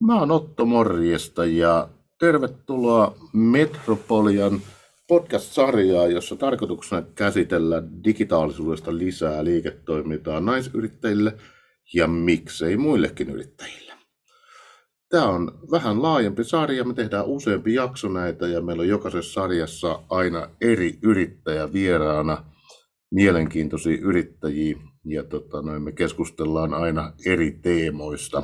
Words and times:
Mä 0.00 0.18
oon 0.18 0.30
Otto 0.30 0.66
Morjesta 0.66 1.44
ja 1.44 1.88
tervetuloa 2.18 3.16
Metropolian 3.32 4.60
podcast-sarjaa, 5.08 6.06
jossa 6.06 6.36
tarkoituksena 6.36 7.02
käsitellä 7.02 7.82
digitaalisuudesta 8.04 8.98
lisää 8.98 9.44
liiketoimintaa 9.44 10.40
naisyrittäjille 10.40 11.36
ja 11.94 12.06
miksei 12.06 12.76
muillekin 12.76 13.30
yrittäjille. 13.30 13.92
Tämä 15.08 15.28
on 15.28 15.58
vähän 15.70 16.02
laajempi 16.02 16.44
sarja, 16.44 16.84
me 16.84 16.94
tehdään 16.94 17.26
useampi 17.26 17.74
jakso 17.74 18.08
näitä 18.08 18.46
ja 18.46 18.60
meillä 18.60 18.80
on 18.80 18.88
jokaisessa 18.88 19.32
sarjassa 19.32 20.02
aina 20.10 20.48
eri 20.60 20.98
yrittäjä 21.02 21.72
vieraana, 21.72 22.44
mielenkiintoisia 23.10 23.98
yrittäjiä 24.02 24.78
ja 25.04 25.24
tota, 25.24 25.62
noin, 25.62 25.82
me 25.82 25.92
keskustellaan 25.92 26.74
aina 26.74 27.12
eri 27.26 27.58
teemoista. 27.62 28.42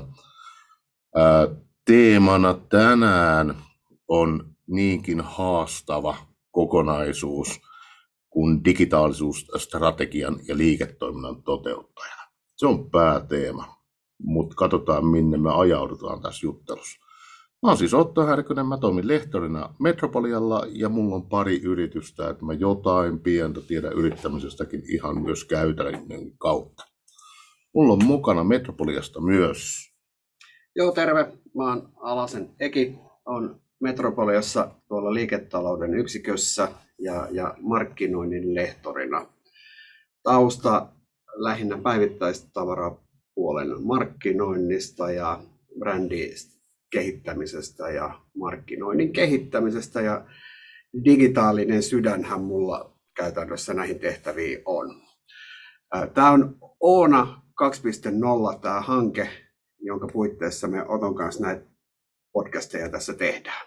Teemana 1.84 2.54
tänään 2.54 3.54
on 4.08 4.54
niinkin 4.66 5.20
haastava 5.20 6.16
kokonaisuus 6.50 7.60
kuin 8.30 8.64
digitaalisuusstrategian 8.64 10.36
ja 10.48 10.56
liiketoiminnan 10.56 11.42
toteuttajana. 11.42 12.22
Se 12.56 12.66
on 12.66 12.90
pääteema, 12.90 13.76
mutta 14.22 14.54
katsotaan 14.54 15.06
minne 15.06 15.38
me 15.38 15.50
ajaudutaan 15.54 16.22
tässä 16.22 16.46
juttelussa. 16.46 16.98
Mä 17.62 17.68
oon 17.68 17.78
siis 17.78 17.94
Otto 17.94 18.26
Härkönen, 18.26 18.66
mä 18.66 18.78
toimin 18.78 19.08
lehtorina 19.08 19.74
Metropolialla 19.80 20.66
ja 20.68 20.88
mulla 20.88 21.14
on 21.14 21.28
pari 21.28 21.60
yritystä, 21.62 22.28
että 22.28 22.44
mä 22.44 22.52
jotain 22.52 23.20
pientä 23.20 23.60
tiedän 23.60 23.92
yrittämisestäkin 23.92 24.82
ihan 24.88 25.22
myös 25.22 25.44
käytännön 25.44 26.36
kautta. 26.38 26.84
Mulla 27.74 27.92
on 27.92 28.04
mukana 28.04 28.44
Metropoliasta 28.44 29.20
myös. 29.20 29.91
Joo, 30.76 30.92
terve. 30.92 31.32
Mä 31.56 31.68
oon 31.68 31.92
Alasen 31.96 32.50
Eki. 32.60 32.98
On 33.26 33.60
Metropoliassa 33.80 34.70
tuolla 34.88 35.14
liiketalouden 35.14 35.94
yksikössä 35.94 36.68
ja, 36.98 37.28
ja 37.30 37.54
markkinoinnin 37.60 38.54
lehtorina. 38.54 39.26
Tausta 40.22 40.88
lähinnä 41.34 41.78
päivittäistavarapuolen 41.78 43.82
markkinoinnista 43.82 45.10
ja 45.10 45.42
brändistä 45.78 46.62
kehittämisestä 46.92 47.90
ja 47.90 48.20
markkinoinnin 48.36 49.12
kehittämisestä 49.12 50.00
ja 50.00 50.24
digitaalinen 51.04 51.82
sydänhän 51.82 52.40
mulla 52.40 52.96
käytännössä 53.16 53.74
näihin 53.74 53.98
tehtäviin 53.98 54.58
on. 54.64 55.02
Tämä 56.14 56.30
on 56.30 56.56
Oona 56.80 57.42
2.0 57.62 58.58
tämä 58.60 58.80
hanke, 58.80 59.28
jonka 59.82 60.06
puitteissa 60.12 60.68
me 60.68 60.84
Oton 60.88 61.14
kanssa 61.14 61.42
näitä 61.42 61.66
podcasteja 62.32 62.88
tässä 62.88 63.14
tehdään. 63.14 63.66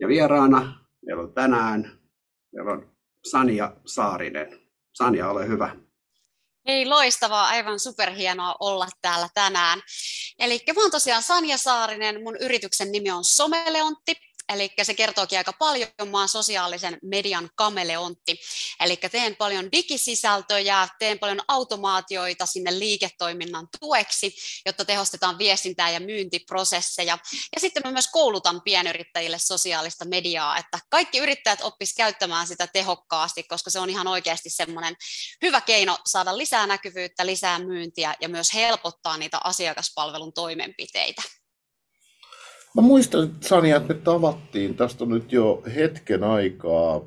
Ja 0.00 0.08
vieraana 0.08 0.86
meillä 1.06 1.22
on 1.22 1.34
tänään, 1.34 2.00
meillä 2.54 2.72
on 2.72 2.96
Sanja 3.30 3.76
Saarinen. 3.86 4.60
Sanja, 4.94 5.30
ole 5.30 5.48
hyvä. 5.48 5.76
Hei, 6.68 6.86
loistavaa, 6.86 7.46
aivan 7.46 7.80
superhienoa 7.80 8.56
olla 8.60 8.86
täällä 9.02 9.28
tänään. 9.34 9.80
Eli 10.38 10.60
mä 10.76 10.82
oon 10.82 10.90
tosiaan 10.90 11.22
Sanja 11.22 11.56
Saarinen, 11.58 12.22
mun 12.22 12.36
yrityksen 12.36 12.92
nimi 12.92 13.10
on 13.10 13.24
Someleontti, 13.24 14.16
Eli 14.48 14.70
se 14.82 14.94
kertookin 14.94 15.38
aika 15.38 15.52
paljon, 15.52 15.88
mä 16.10 16.18
oon 16.18 16.28
sosiaalisen 16.28 16.98
median 17.02 17.50
kameleontti. 17.54 18.40
Eli 18.80 18.96
teen 18.96 19.36
paljon 19.36 19.72
digisisältöjä, 19.72 20.88
teen 20.98 21.18
paljon 21.18 21.40
automaatioita 21.48 22.46
sinne 22.46 22.78
liiketoiminnan 22.78 23.68
tueksi, 23.80 24.34
jotta 24.66 24.84
tehostetaan 24.84 25.38
viestintää 25.38 25.90
ja 25.90 26.00
myyntiprosesseja. 26.00 27.18
Ja 27.32 27.60
sitten 27.60 27.82
mä 27.84 27.92
myös 27.92 28.08
koulutan 28.08 28.62
pienyrittäjille 28.62 29.38
sosiaalista 29.38 30.04
mediaa, 30.04 30.58
että 30.58 30.78
kaikki 30.90 31.18
yrittäjät 31.18 31.60
oppis 31.62 31.94
käyttämään 31.94 32.46
sitä 32.46 32.66
tehokkaasti, 32.66 33.42
koska 33.42 33.70
se 33.70 33.78
on 33.80 33.90
ihan 33.90 34.06
oikeasti 34.06 34.50
semmoinen 34.50 34.96
hyvä 35.42 35.60
keino 35.60 35.98
saada 36.06 36.38
lisää 36.38 36.66
näkyvyyttä, 36.66 37.26
lisää 37.26 37.58
myyntiä 37.58 38.14
ja 38.20 38.28
myös 38.28 38.54
helpottaa 38.54 39.16
niitä 39.16 39.40
asiakaspalvelun 39.44 40.32
toimenpiteitä. 40.32 41.22
Mä 42.76 42.82
muistan, 42.82 43.30
Sani, 43.40 43.70
että 43.70 43.94
me 43.94 44.00
tavattiin, 44.00 44.74
tästä 44.74 45.04
on 45.04 45.10
nyt 45.10 45.32
jo 45.32 45.62
hetken 45.74 46.24
aikaa, 46.24 47.00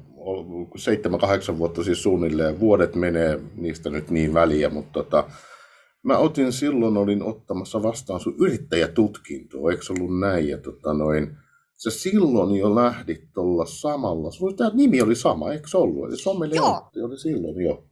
seitsemän, 0.76 1.20
kahdeksan 1.20 1.58
vuotta 1.58 1.84
siis 1.84 2.04
suunnilleen, 2.04 2.60
vuodet 2.60 2.96
menee 2.96 3.40
niistä 3.56 3.90
nyt 3.90 4.10
niin 4.10 4.34
väliä, 4.34 4.70
mutta 4.70 5.04
tota, 5.04 5.30
mä 6.04 6.18
otin 6.18 6.54
silloin, 6.54 6.98
olin 6.98 7.24
ottamassa 7.24 7.84
vastaan 7.84 8.20
sun 8.20 8.36
yrittäjätutkintoa, 8.40 9.72
eikö 9.72 9.84
ollut 9.90 10.20
näin, 10.20 10.48
ja 10.48 10.58
tota 10.58 10.94
noin, 10.94 11.38
se 11.78 11.92
silloin 11.92 12.56
jo 12.56 12.76
lähdit 12.76 13.34
tuolla 13.34 13.66
samalla, 13.66 14.32
sun 14.32 14.56
tämä 14.56 14.72
nimi 14.74 15.02
oli 15.02 15.16
sama, 15.16 15.52
eikö 15.52 15.68
se 15.68 15.78
ollut, 15.78 16.10
eli 16.10 16.18
Sommeliantti 16.18 17.02
oli 17.02 17.20
silloin 17.20 17.62
jo. 17.62 17.84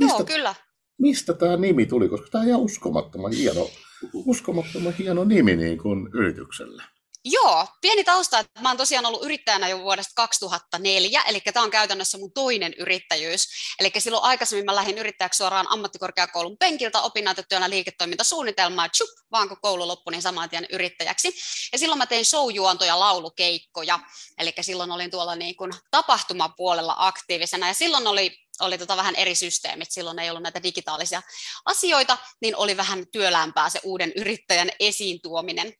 Mistä, 0.00 0.18
Joo, 0.18 0.26
kyllä. 0.26 0.54
Mistä 0.98 1.32
tämä 1.32 1.56
nimi 1.56 1.86
tuli, 1.86 2.08
koska 2.08 2.26
tämä 2.30 2.42
on 2.42 2.48
ihan 2.48 2.60
uskomattoman 2.60 3.32
hieno, 3.32 3.68
uskomattoman 4.14 4.92
hieno 4.98 5.24
nimi 5.24 5.56
niin 5.56 5.78
kuin 5.78 6.08
yritykselle. 6.14 6.82
Joo, 7.28 7.66
pieni 7.80 8.04
tausta, 8.04 8.38
että 8.38 8.60
mä 8.60 8.68
oon 8.68 8.76
tosiaan 8.76 9.06
ollut 9.06 9.24
yrittäjänä 9.24 9.68
jo 9.68 9.78
vuodesta 9.78 10.12
2004, 10.16 11.22
eli 11.22 11.40
tämä 11.40 11.64
on 11.64 11.70
käytännössä 11.70 12.18
mun 12.18 12.32
toinen 12.32 12.74
yrittäjyys. 12.78 13.48
Eli 13.80 13.90
silloin 13.98 14.24
aikaisemmin 14.24 14.64
mä 14.64 14.74
lähdin 14.74 14.98
yrittäjäksi 14.98 15.36
suoraan 15.36 15.66
ammattikorkeakoulun 15.68 16.56
penkiltä, 16.58 17.00
opin 17.00 17.24
näytettyönä 17.24 17.70
liiketoimintasuunnitelmaa, 17.70 18.88
tjup, 18.88 19.08
vaan 19.32 19.48
kun 19.48 19.60
koulu 19.62 19.88
loppui, 19.88 20.10
niin 20.10 20.22
saman 20.22 20.50
tien 20.50 20.66
yrittäjäksi. 20.72 21.34
Ja 21.72 21.78
silloin 21.78 21.98
mä 21.98 22.06
tein 22.06 22.24
showjuontoja, 22.24 23.00
laulukeikkoja, 23.00 23.98
eli 24.38 24.52
silloin 24.60 24.90
olin 24.90 25.10
tuolla 25.10 25.34
niin 25.34 25.56
kuin 25.56 25.72
tapahtumapuolella 25.90 26.94
aktiivisena, 26.98 27.68
ja 27.68 27.74
silloin 27.74 28.06
oli 28.06 28.36
oli 28.60 28.78
tota 28.78 28.96
vähän 28.96 29.16
eri 29.16 29.34
systeemit, 29.34 29.90
silloin 29.90 30.18
ei 30.18 30.30
ollut 30.30 30.42
näitä 30.42 30.62
digitaalisia 30.62 31.22
asioita, 31.64 32.18
niin 32.42 32.56
oli 32.56 32.76
vähän 32.76 33.04
työlämpää 33.12 33.70
se 33.70 33.80
uuden 33.84 34.12
yrittäjän 34.16 34.70
esiin 34.80 35.20
tuominen. 35.22 35.72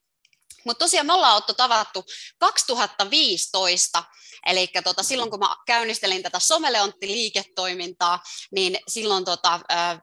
Mutta 0.66 0.84
tosiaan 0.84 1.06
me 1.06 1.12
ollaan 1.12 1.36
Otto 1.36 1.54
tavattu 1.54 2.04
2015, 2.38 4.04
eli 4.46 4.68
tota, 4.84 5.02
silloin 5.02 5.30
kun 5.30 5.38
mä 5.38 5.56
käynnistelin 5.66 6.22
tätä 6.22 6.38
someleontti-liiketoimintaa, 6.38 8.22
niin 8.52 8.78
silloin 8.88 9.24
tota, 9.24 9.60
äh, 9.72 10.00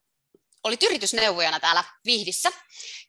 olit 0.63 0.83
yritysneuvojana 0.83 1.59
täällä 1.59 1.83
Vihdissä, 2.05 2.51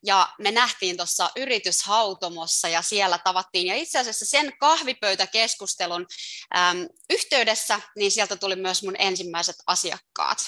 ja 0.07 0.29
me 0.39 0.51
nähtiin 0.51 0.97
tuossa 0.97 1.31
yrityshautomossa, 1.37 2.69
ja 2.69 2.83
siellä 2.83 3.19
tavattiin, 3.19 3.67
ja 3.67 3.75
itse 3.75 3.99
asiassa 3.99 4.27
sen 4.27 4.53
kahvipöytäkeskustelun 4.59 6.07
äm, 6.57 6.89
yhteydessä, 7.11 7.81
niin 7.97 8.11
sieltä 8.11 8.37
tuli 8.37 8.57
myös 8.57 8.83
mun 8.83 8.97
ensimmäiset 8.99 9.57
asiakkaat. 9.67 10.39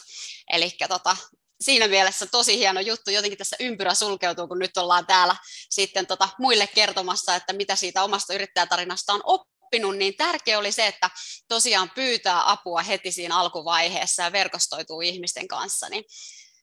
Eli 0.52 0.70
tota, 0.88 1.16
siinä 1.60 1.88
mielessä 1.88 2.26
tosi 2.26 2.58
hieno 2.58 2.80
juttu. 2.80 3.10
Jotenkin 3.10 3.38
tässä 3.38 3.56
ympyrä 3.60 3.94
sulkeutuu, 3.94 4.48
kun 4.48 4.58
nyt 4.58 4.76
ollaan 4.76 5.06
täällä 5.06 5.36
sitten 5.70 6.06
tota 6.06 6.28
muille 6.38 6.66
kertomassa, 6.66 7.34
että 7.34 7.52
mitä 7.52 7.76
siitä 7.76 8.02
omasta 8.02 8.34
yrittäjätarinasta 8.34 9.12
on 9.12 9.20
oppinut, 9.24 9.96
niin 9.96 10.16
tärkeä 10.16 10.58
oli 10.58 10.72
se, 10.72 10.86
että 10.86 11.10
tosiaan 11.48 11.90
pyytää 11.94 12.50
apua 12.50 12.82
heti 12.82 13.12
siinä 13.12 13.38
alkuvaiheessa 13.38 14.22
ja 14.22 14.32
verkostoituu 14.32 15.00
ihmisten 15.00 15.48
kanssa, 15.48 15.88
niin, 15.88 16.04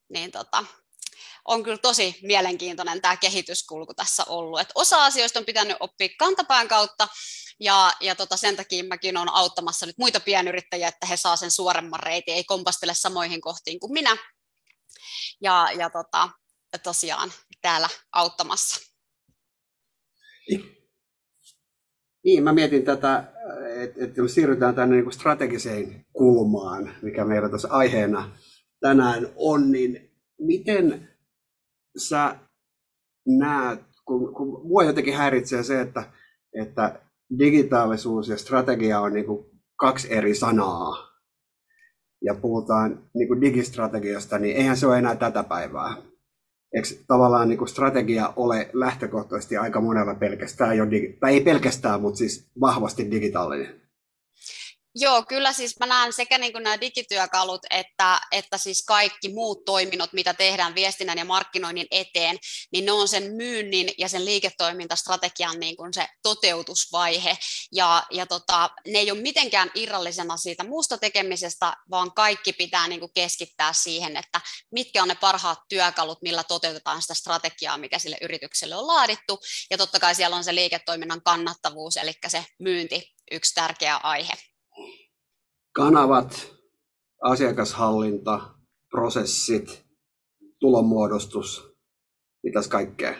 niin 0.10 0.32
tota, 0.32 0.64
on 1.46 1.64
kyllä 1.64 1.78
tosi 1.78 2.16
mielenkiintoinen 2.22 3.02
tämä 3.02 3.18
kehityskulku 3.18 3.94
tässä 3.94 4.24
ollut. 4.28 4.60
Et 4.60 4.72
osa 4.76 5.06
asioista 5.06 5.40
on 5.40 5.46
pitänyt 5.46 5.78
oppia 5.80 6.10
kantapään 6.20 6.68
kautta, 6.68 7.08
ja, 7.60 7.94
ja 8.02 8.16
tota, 8.16 8.38
sen 8.38 8.56
takia 8.56 8.84
mäkin 8.84 9.18
olen 9.18 9.34
auttamassa 9.34 9.86
nyt 9.86 9.98
muita 9.98 10.20
pienyrittäjiä, 10.20 10.88
että 10.88 11.08
he 11.08 11.18
saa 11.18 11.36
sen 11.36 11.52
suoremman 11.52 12.00
reitin, 12.00 12.34
ei 12.34 12.44
kompastele 12.44 12.94
samoihin 12.94 13.42
kohtiin 13.42 13.80
kuin 13.80 13.94
minä, 13.94 14.18
ja, 15.42 15.68
ja 15.78 15.90
tota, 15.90 16.30
tosiaan 16.84 17.30
täällä 17.62 17.88
auttamassa. 18.12 18.94
Niin, 22.24 22.44
mä 22.44 22.54
mietin 22.54 22.84
tätä, 22.84 23.34
että, 23.76 24.04
että 24.04 24.22
me 24.22 24.28
siirrytään 24.28 24.76
tänne 24.76 24.96
niin 24.96 25.12
strategiseen 25.12 26.06
kulmaan, 26.14 26.96
mikä 27.02 27.26
meillä 27.26 27.50
tuossa 27.50 27.68
aiheena 27.72 28.38
tänään 28.80 29.28
on, 29.36 29.72
niin 29.72 30.12
miten 30.40 31.10
sä 31.98 32.36
näet, 33.28 33.80
kun, 34.06 34.34
kun 34.34 34.68
mua 34.68 34.84
jotenkin 34.84 35.14
häiritsee 35.14 35.64
se, 35.64 35.82
että, 35.82 36.12
että 36.54 37.02
digitaalisuus 37.40 38.28
ja 38.28 38.38
strategia 38.38 39.00
on 39.00 39.14
niin 39.14 39.26
kaksi 39.76 40.14
eri 40.14 40.36
sanaa, 40.36 41.13
ja 42.24 42.36
puhutaan 42.36 43.00
niin 43.14 43.28
kuin 43.28 43.42
digistrategiasta, 43.42 44.40
niin 44.40 44.56
eihän 44.58 44.78
se 44.78 44.88
ole 44.88 44.98
enää 44.98 45.16
tätä 45.16 45.44
päivää. 45.44 45.96
Eikö 46.74 46.88
tavallaan 47.08 47.50
niin 47.50 47.58
kuin 47.58 47.68
strategia 47.68 48.34
ole 48.36 48.70
lähtökohtaisesti 48.74 49.58
aika 49.58 49.82
monella 49.82 50.16
pelkästään 50.16 50.78
jo, 50.78 50.86
digi- 50.86 51.18
tai 51.20 51.34
ei 51.34 51.42
pelkästään, 51.42 52.02
mutta 52.02 52.18
siis 52.18 52.52
vahvasti 52.62 53.12
digitaalinen? 53.12 53.83
Joo, 54.96 55.24
kyllä 55.24 55.54
siis 55.54 55.80
mä 55.80 55.86
näen 55.86 56.14
sekä 56.14 56.38
niin 56.38 56.52
kuin 56.52 56.64
nämä 56.64 56.82
digityökalut 56.82 57.62
että, 57.70 58.22
että 58.32 58.58
siis 58.58 58.86
kaikki 58.86 59.34
muut 59.34 59.66
toiminnot, 59.66 60.14
mitä 60.14 60.34
tehdään 60.34 60.76
viestinnän 60.76 61.18
ja 61.18 61.26
markkinoinnin 61.26 61.88
eteen, 61.92 62.38
niin 62.72 62.86
ne 62.86 62.92
on 62.92 63.08
sen 63.08 63.24
myynnin 63.32 63.90
ja 63.98 64.10
sen 64.10 64.26
liiketoimintastrategian 64.26 65.60
niin 65.60 65.78
kuin 65.78 65.94
se 65.94 66.08
toteutusvaihe. 66.24 67.38
Ja, 67.72 68.04
ja 68.12 68.26
tota, 68.26 68.70
ne 68.88 69.00
ei 69.00 69.12
ole 69.12 69.22
mitenkään 69.22 69.72
irrallisena 69.76 70.38
siitä 70.38 70.64
muusta 70.64 70.98
tekemisestä, 70.98 71.74
vaan 71.90 72.14
kaikki 72.14 72.54
pitää 72.54 72.88
niin 72.88 73.00
kuin 73.00 73.14
keskittää 73.14 73.74
siihen, 73.74 74.18
että 74.18 74.42
mitkä 74.72 75.02
on 75.02 75.08
ne 75.08 75.16
parhaat 75.16 75.60
työkalut, 75.70 76.22
millä 76.22 76.44
toteutetaan 76.44 77.02
sitä 77.02 77.14
strategiaa, 77.14 77.78
mikä 77.78 78.00
sille 78.00 78.18
yritykselle 78.22 78.76
on 78.76 78.88
laadittu. 78.88 79.40
Ja 79.72 79.78
totta 79.78 80.00
kai 80.00 80.16
siellä 80.16 80.36
on 80.36 80.44
se 80.44 80.56
liiketoiminnan 80.56 81.22
kannattavuus, 81.22 81.98
eli 81.98 82.14
se 82.28 82.46
myynti, 82.60 83.14
yksi 83.32 83.54
tärkeä 83.54 83.96
aihe 83.96 84.34
kanavat, 85.74 86.54
asiakashallinta, 87.22 88.40
prosessit, 88.90 89.86
tulonmuodostus, 90.60 91.74
mitäs 92.44 92.68
kaikkea 92.68 93.16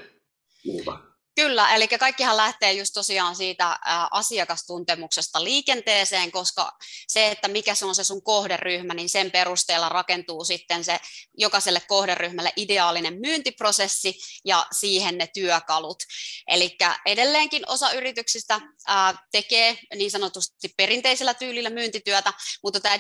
muuta? 0.66 1.13
Kyllä, 1.36 1.76
eli 1.76 1.88
kaikkihan 1.88 2.38
lähtee 2.38 2.74
just 2.74 2.94
tosiaan 2.94 3.36
siitä 3.36 3.80
asiakastuntemuksesta 4.12 5.44
liikenteeseen, 5.44 6.32
koska 6.32 6.72
se, 7.08 7.28
että 7.28 7.48
mikä 7.48 7.76
se 7.76 7.86
on 7.86 7.96
se 7.96 8.04
sun 8.04 8.24
kohderyhmä, 8.24 8.94
niin 8.94 9.10
sen 9.10 9.32
perusteella 9.32 9.90
rakentuu 9.90 10.46
sitten 10.46 10.84
se 10.84 11.00
jokaiselle 11.38 11.80
kohderyhmälle 11.80 12.54
ideaalinen 12.56 13.20
myyntiprosessi 13.20 14.20
ja 14.46 14.66
siihen 14.72 15.18
ne 15.18 15.28
työkalut. 15.28 16.04
Eli 16.48 16.78
edelleenkin 17.06 17.70
osa 17.70 17.92
yrityksistä 17.92 18.62
tekee 19.32 19.78
niin 19.96 20.12
sanotusti 20.12 20.70
perinteisellä 20.78 21.34
tyylillä 21.34 21.70
myyntityötä, 21.70 22.34
mutta 22.64 22.80
tämä 22.80 23.00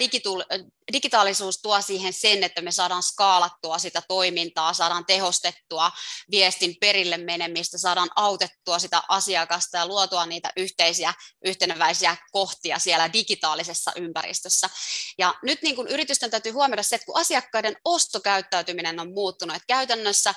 digitaalisuus 0.93 1.61
tuo 1.61 1.81
siihen 1.81 2.13
sen, 2.13 2.43
että 2.43 2.61
me 2.61 2.71
saadaan 2.71 3.03
skaalattua 3.03 3.79
sitä 3.79 4.01
toimintaa, 4.07 4.73
saadaan 4.73 5.05
tehostettua 5.05 5.91
viestin 6.31 6.75
perille 6.79 7.17
menemistä, 7.17 7.77
saadaan 7.77 8.09
autettua 8.25 8.79
sitä 8.79 9.03
asiakasta 9.09 9.77
ja 9.77 9.87
luotua 9.87 10.25
niitä 10.25 10.51
yhteisiä 10.57 11.13
yhteneväisiä 11.45 12.17
kohtia 12.31 12.79
siellä 12.79 13.13
digitaalisessa 13.13 13.91
ympäristössä. 13.95 14.69
Ja 15.17 15.33
nyt 15.43 15.61
niin 15.61 15.75
kuin 15.75 15.87
yritysten 15.87 16.31
täytyy 16.31 16.51
huomioida 16.51 16.83
se, 16.83 16.95
että 16.95 17.05
kun 17.05 17.17
asiakkaiden 17.17 17.75
ostokäyttäytyminen 17.85 18.99
on 18.99 19.13
muuttunut, 19.13 19.55
että 19.55 19.67
käytännössä 19.67 20.35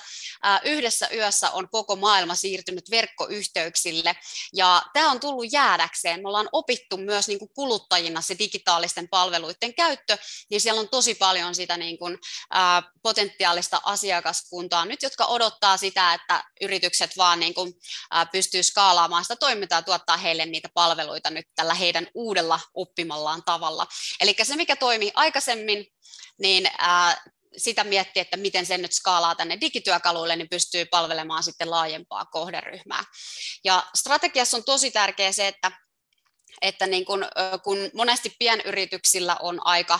yhdessä 0.63 1.09
yössä 1.13 1.51
on 1.51 1.69
koko 1.69 1.95
maailma 1.95 2.35
siirtynyt 2.35 2.91
verkkoyhteyksille 2.91 4.15
ja 4.53 4.81
tämä 4.93 5.11
on 5.11 5.19
tullut 5.19 5.51
jäädäkseen. 5.51 6.21
Me 6.21 6.27
ollaan 6.27 6.49
opittu 6.51 6.97
myös 6.97 7.27
niin 7.27 7.39
kuin 7.39 7.51
kuluttajina 7.53 8.21
se 8.21 8.39
digitaalisten 8.39 9.07
palveluiden 9.09 9.75
käyttö, 9.75 10.17
niin 10.49 10.61
siellä 10.61 10.81
on 10.81 10.89
tosi 10.89 11.15
paljon 11.15 11.55
sitä 11.55 11.77
niin 11.77 11.97
kuin, 11.97 12.17
potentiaalista 13.03 13.81
asiakaskuntaa 13.83 14.85
nyt, 14.85 15.01
jotka 15.03 15.25
odottaa 15.25 15.77
sitä, 15.77 16.13
että 16.13 16.43
yritykset 16.61 17.17
vaan 17.17 17.39
niin 17.39 17.53
kuin 17.53 17.73
pystyy 18.31 18.63
skaalaamaan 18.63 19.23
sitä 19.23 19.35
toimintaa 19.35 19.77
ja 19.77 19.83
tuottaa 19.83 20.17
heille 20.17 20.45
niitä 20.45 20.69
palveluita 20.73 21.29
nyt 21.29 21.45
tällä 21.55 21.73
heidän 21.73 22.07
uudella 22.13 22.59
oppimallaan 22.73 23.43
tavalla. 23.45 23.87
Eli 24.21 24.35
se, 24.43 24.55
mikä 24.55 24.75
toimi 24.75 25.11
aikaisemmin, 25.15 25.85
niin 26.39 26.69
sitä 27.57 27.83
miettiä, 27.83 28.21
että 28.21 28.37
miten 28.37 28.65
sen 28.65 28.81
nyt 28.81 28.93
skaalaa 28.93 29.35
tänne 29.35 29.57
digityökaluille, 29.61 30.35
niin 30.35 30.49
pystyy 30.49 30.85
palvelemaan 30.85 31.43
sitten 31.43 31.71
laajempaa 31.71 32.25
kohderyhmää. 32.25 33.03
Ja 33.63 33.83
strategiassa 33.95 34.57
on 34.57 34.63
tosi 34.63 34.91
tärkeää 34.91 35.31
se, 35.31 35.47
että 35.47 35.71
että 36.61 36.87
niin 36.87 37.05
kun, 37.05 37.25
kun 37.63 37.77
monesti 37.93 38.35
pienyrityksillä 38.39 39.37
on 39.41 39.67
aika 39.67 39.99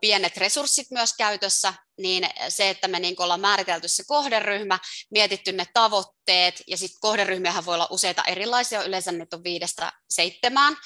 pienet 0.00 0.36
resurssit 0.36 0.90
myös 0.90 1.16
käytössä, 1.18 1.74
niin 1.98 2.28
se, 2.48 2.70
että 2.70 2.88
me 2.88 3.00
niin 3.00 3.22
ollaan 3.22 3.40
määritelty 3.40 3.88
se 3.88 4.02
kohderyhmä, 4.06 4.78
mietitty 5.10 5.52
ne 5.52 5.66
tavoitteet, 5.74 6.62
ja 6.66 6.76
sitten 6.76 7.00
kohderyhmiähän 7.00 7.66
voi 7.66 7.74
olla 7.74 7.88
useita 7.90 8.22
erilaisia, 8.26 8.82
yleensä 8.82 9.12
niitä 9.12 9.36
on 9.36 9.44
viidestä 9.44 9.92
seitsemään, 10.10 10.76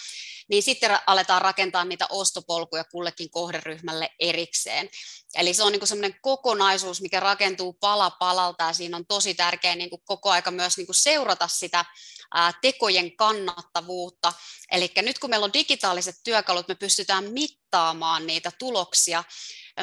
niin 0.51 0.63
sitten 0.63 0.99
aletaan 1.07 1.43
rakentaa 1.43 1.85
niitä 1.85 2.07
ostopolkuja 2.11 2.85
kullekin 2.85 3.31
kohderyhmälle 3.31 4.11
erikseen. 4.19 4.91
Eli 5.35 5.55
se 5.55 5.63
on 5.63 5.73
niin 5.73 5.87
semmoinen 5.87 6.19
kokonaisuus, 6.23 7.01
mikä 7.01 7.21
rakentuu 7.21 7.73
pala 7.73 8.11
palalta 8.11 8.65
ja 8.65 8.73
siinä 8.73 8.97
on 8.97 9.07
tosi 9.07 9.35
tärkeää 9.35 9.77
niin 9.77 9.91
kuin 9.91 10.03
koko 10.05 10.31
aika 10.31 10.51
myös 10.51 10.77
niin 10.77 10.87
kuin 10.87 10.97
seurata 10.97 11.49
sitä 11.49 11.85
tekojen 12.61 13.17
kannattavuutta. 13.17 14.33
Eli 14.71 14.93
nyt 15.03 15.19
kun 15.19 15.31
meillä 15.31 15.45
on 15.45 15.53
digitaaliset 15.53 16.17
työkalut, 16.25 16.69
me 16.69 16.75
pystytään 16.75 17.33
mittaamaan 17.33 18.27
niitä 18.27 18.53
tuloksia 18.59 19.25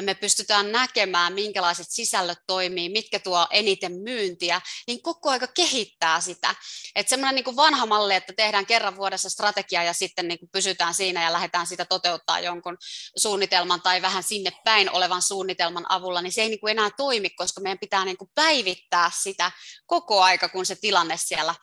me 0.02 0.14
pystytään 0.14 0.72
näkemään, 0.72 1.32
minkälaiset 1.32 1.86
sisällöt 1.88 2.38
toimii, 2.46 2.88
mitkä 2.88 3.18
tuo 3.18 3.46
eniten 3.50 3.92
myyntiä, 3.92 4.60
niin 4.86 5.02
koko 5.02 5.30
aika 5.30 5.46
kehittää 5.46 6.20
sitä. 6.20 6.54
Että 6.94 7.10
semmoinen 7.10 7.44
niin 7.44 7.56
vanha 7.56 7.86
malli, 7.86 8.14
että 8.14 8.32
tehdään 8.36 8.66
kerran 8.66 8.96
vuodessa 8.96 9.30
strategia 9.30 9.82
ja 9.82 9.92
sitten 9.92 10.28
niin 10.28 10.38
kuin 10.38 10.50
pysytään 10.52 10.94
siinä 10.94 11.24
ja 11.24 11.32
lähdetään 11.32 11.66
sitä 11.66 11.84
toteuttaa 11.84 12.40
jonkun 12.40 12.76
suunnitelman 13.16 13.82
tai 13.82 14.02
vähän 14.02 14.22
sinne 14.22 14.50
päin 14.64 14.90
olevan 14.90 15.22
suunnitelman 15.22 15.86
avulla, 15.88 16.22
niin 16.22 16.32
se 16.32 16.42
ei 16.42 16.48
niin 16.48 16.60
kuin 16.60 16.70
enää 16.70 16.90
toimi, 16.96 17.30
koska 17.30 17.60
meidän 17.60 17.78
pitää 17.78 18.04
niin 18.04 18.16
kuin 18.16 18.30
päivittää 18.34 19.10
sitä 19.22 19.52
koko 19.86 20.22
aika, 20.22 20.48
kun 20.48 20.66
se 20.66 20.76
tilanne 20.80 21.16
siellä 21.16 21.54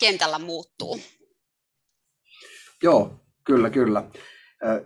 kentällä 0.00 0.38
muuttuu. 0.38 1.00
Joo, 2.82 3.20
kyllä, 3.44 3.70
kyllä. 3.70 4.04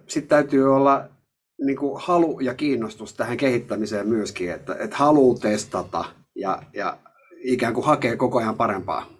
Sitten 0.08 0.28
täytyy 0.28 0.76
olla 0.76 1.13
niin 1.58 1.76
kuin 1.76 2.02
halu 2.02 2.40
ja 2.40 2.54
kiinnostus 2.54 3.14
tähän 3.14 3.36
kehittämiseen 3.36 4.08
myöskin, 4.08 4.52
että, 4.52 4.76
että 4.80 4.96
haluaa 4.96 5.38
testata 5.38 6.04
ja, 6.34 6.62
ja 6.72 6.98
ikään 7.44 7.74
kuin 7.74 7.86
hakee 7.86 8.16
koko 8.16 8.38
ajan 8.38 8.56
parempaa. 8.56 9.13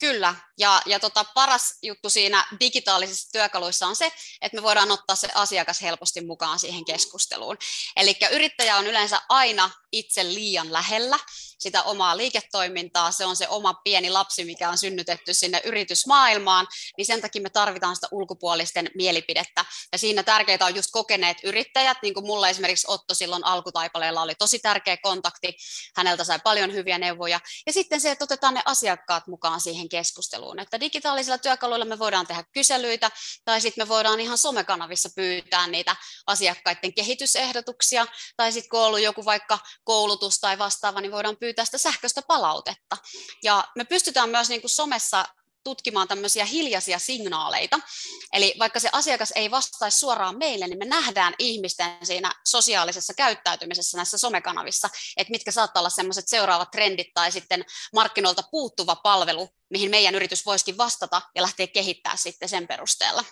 Kyllä, 0.00 0.34
ja, 0.58 0.82
ja 0.86 1.00
tota, 1.00 1.24
paras 1.24 1.78
juttu 1.82 2.10
siinä 2.10 2.46
digitaalisissa 2.60 3.32
työkaluissa 3.32 3.86
on 3.86 3.96
se, 3.96 4.12
että 4.40 4.56
me 4.56 4.62
voidaan 4.62 4.90
ottaa 4.90 5.16
se 5.16 5.28
asiakas 5.34 5.82
helposti 5.82 6.20
mukaan 6.20 6.58
siihen 6.58 6.84
keskusteluun. 6.84 7.56
Eli 7.96 8.16
yrittäjä 8.30 8.76
on 8.76 8.86
yleensä 8.86 9.22
aina 9.28 9.70
itse 9.92 10.24
liian 10.24 10.72
lähellä 10.72 11.18
sitä 11.60 11.82
omaa 11.82 12.16
liiketoimintaa, 12.16 13.12
se 13.12 13.24
on 13.26 13.36
se 13.36 13.48
oma 13.48 13.74
pieni 13.74 14.10
lapsi, 14.10 14.44
mikä 14.44 14.70
on 14.70 14.78
synnytetty 14.78 15.34
sinne 15.34 15.62
yritysmaailmaan, 15.64 16.66
niin 16.96 17.06
sen 17.06 17.20
takia 17.20 17.42
me 17.42 17.50
tarvitaan 17.50 17.94
sitä 17.94 18.08
ulkopuolisten 18.10 18.90
mielipidettä. 18.94 19.64
Ja 19.92 19.98
siinä 19.98 20.22
tärkeää 20.22 20.58
on 20.66 20.76
just 20.76 20.90
kokeneet 20.92 21.36
yrittäjät, 21.44 21.98
niin 22.02 22.14
kuin 22.14 22.26
mulla 22.26 22.48
esimerkiksi 22.48 22.86
Otto 22.90 23.14
silloin 23.14 23.44
alkutaipaleella 23.44 24.22
oli 24.22 24.34
tosi 24.34 24.58
tärkeä 24.58 24.96
kontakti, 24.96 25.56
häneltä 25.96 26.24
sai 26.24 26.38
paljon 26.44 26.72
hyviä 26.72 26.98
neuvoja. 26.98 27.40
Ja 27.66 27.72
sitten 27.72 28.00
se, 28.00 28.10
että 28.10 28.24
otetaan 28.24 28.54
ne 28.54 28.62
asiakkaat 28.64 29.26
mukaan 29.26 29.60
siihen 29.60 29.88
keskusteluun, 29.90 30.58
että 30.58 30.80
digitaalisilla 30.80 31.38
työkaluilla 31.38 31.84
me 31.84 31.98
voidaan 31.98 32.26
tehdä 32.26 32.44
kyselyitä, 32.52 33.10
tai 33.44 33.60
sitten 33.60 33.84
me 33.84 33.88
voidaan 33.88 34.20
ihan 34.20 34.38
somekanavissa 34.38 35.08
pyytää 35.16 35.66
niitä 35.66 35.96
asiakkaiden 36.26 36.94
kehitysehdotuksia, 36.94 38.06
tai 38.36 38.52
sitten 38.52 38.70
kun 38.70 38.80
on 38.80 38.86
ollut 38.86 39.00
joku 39.00 39.24
vaikka 39.24 39.58
koulutus 39.84 40.38
tai 40.40 40.58
vastaava, 40.58 41.00
niin 41.00 41.12
voidaan 41.12 41.36
pyytää 41.36 41.64
sitä 41.64 41.78
sähköistä 41.78 42.22
palautetta. 42.22 42.96
Ja 43.42 43.64
me 43.76 43.84
pystytään 43.84 44.28
myös 44.28 44.48
niin 44.48 44.60
kuin 44.60 44.70
somessa 44.70 45.24
tutkimaan 45.64 46.08
tämmöisiä 46.08 46.44
hiljaisia 46.44 46.98
signaaleita. 46.98 47.80
Eli 48.32 48.54
vaikka 48.58 48.80
se 48.80 48.88
asiakas 48.92 49.32
ei 49.36 49.50
vastaisi 49.50 49.98
suoraan 49.98 50.38
meille, 50.38 50.66
niin 50.66 50.78
me 50.78 50.84
nähdään 50.84 51.34
ihmisten 51.38 51.90
siinä 52.02 52.32
sosiaalisessa 52.46 53.14
käyttäytymisessä 53.14 53.96
näissä 53.96 54.18
somekanavissa, 54.18 54.88
että 55.16 55.30
mitkä 55.30 55.50
saattaa 55.50 55.80
olla 55.80 55.90
semmoiset 55.90 56.28
seuraavat 56.28 56.70
trendit 56.70 57.14
tai 57.14 57.32
sitten 57.32 57.64
markkinoilta 57.92 58.42
puuttuva 58.50 58.96
palvelu, 58.96 59.48
mihin 59.70 59.90
meidän 59.90 60.14
yritys 60.14 60.46
voisikin 60.46 60.78
vastata 60.78 61.22
ja 61.34 61.42
lähteä 61.42 61.66
kehittämään 61.66 62.18
sitten 62.18 62.48
sen 62.48 62.66
perusteella. 62.66 63.24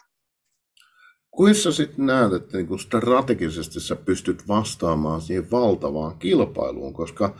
Kuinka 1.31 1.73
sitten 1.73 2.07
näet, 2.07 2.33
että 2.33 2.57
niin 2.57 2.79
strategisesti 2.79 3.81
sä 3.81 3.97
pystyt 3.97 4.49
vastaamaan 4.49 5.21
siihen 5.21 5.51
valtavaan 5.51 6.19
kilpailuun, 6.19 6.95
koska 6.95 7.39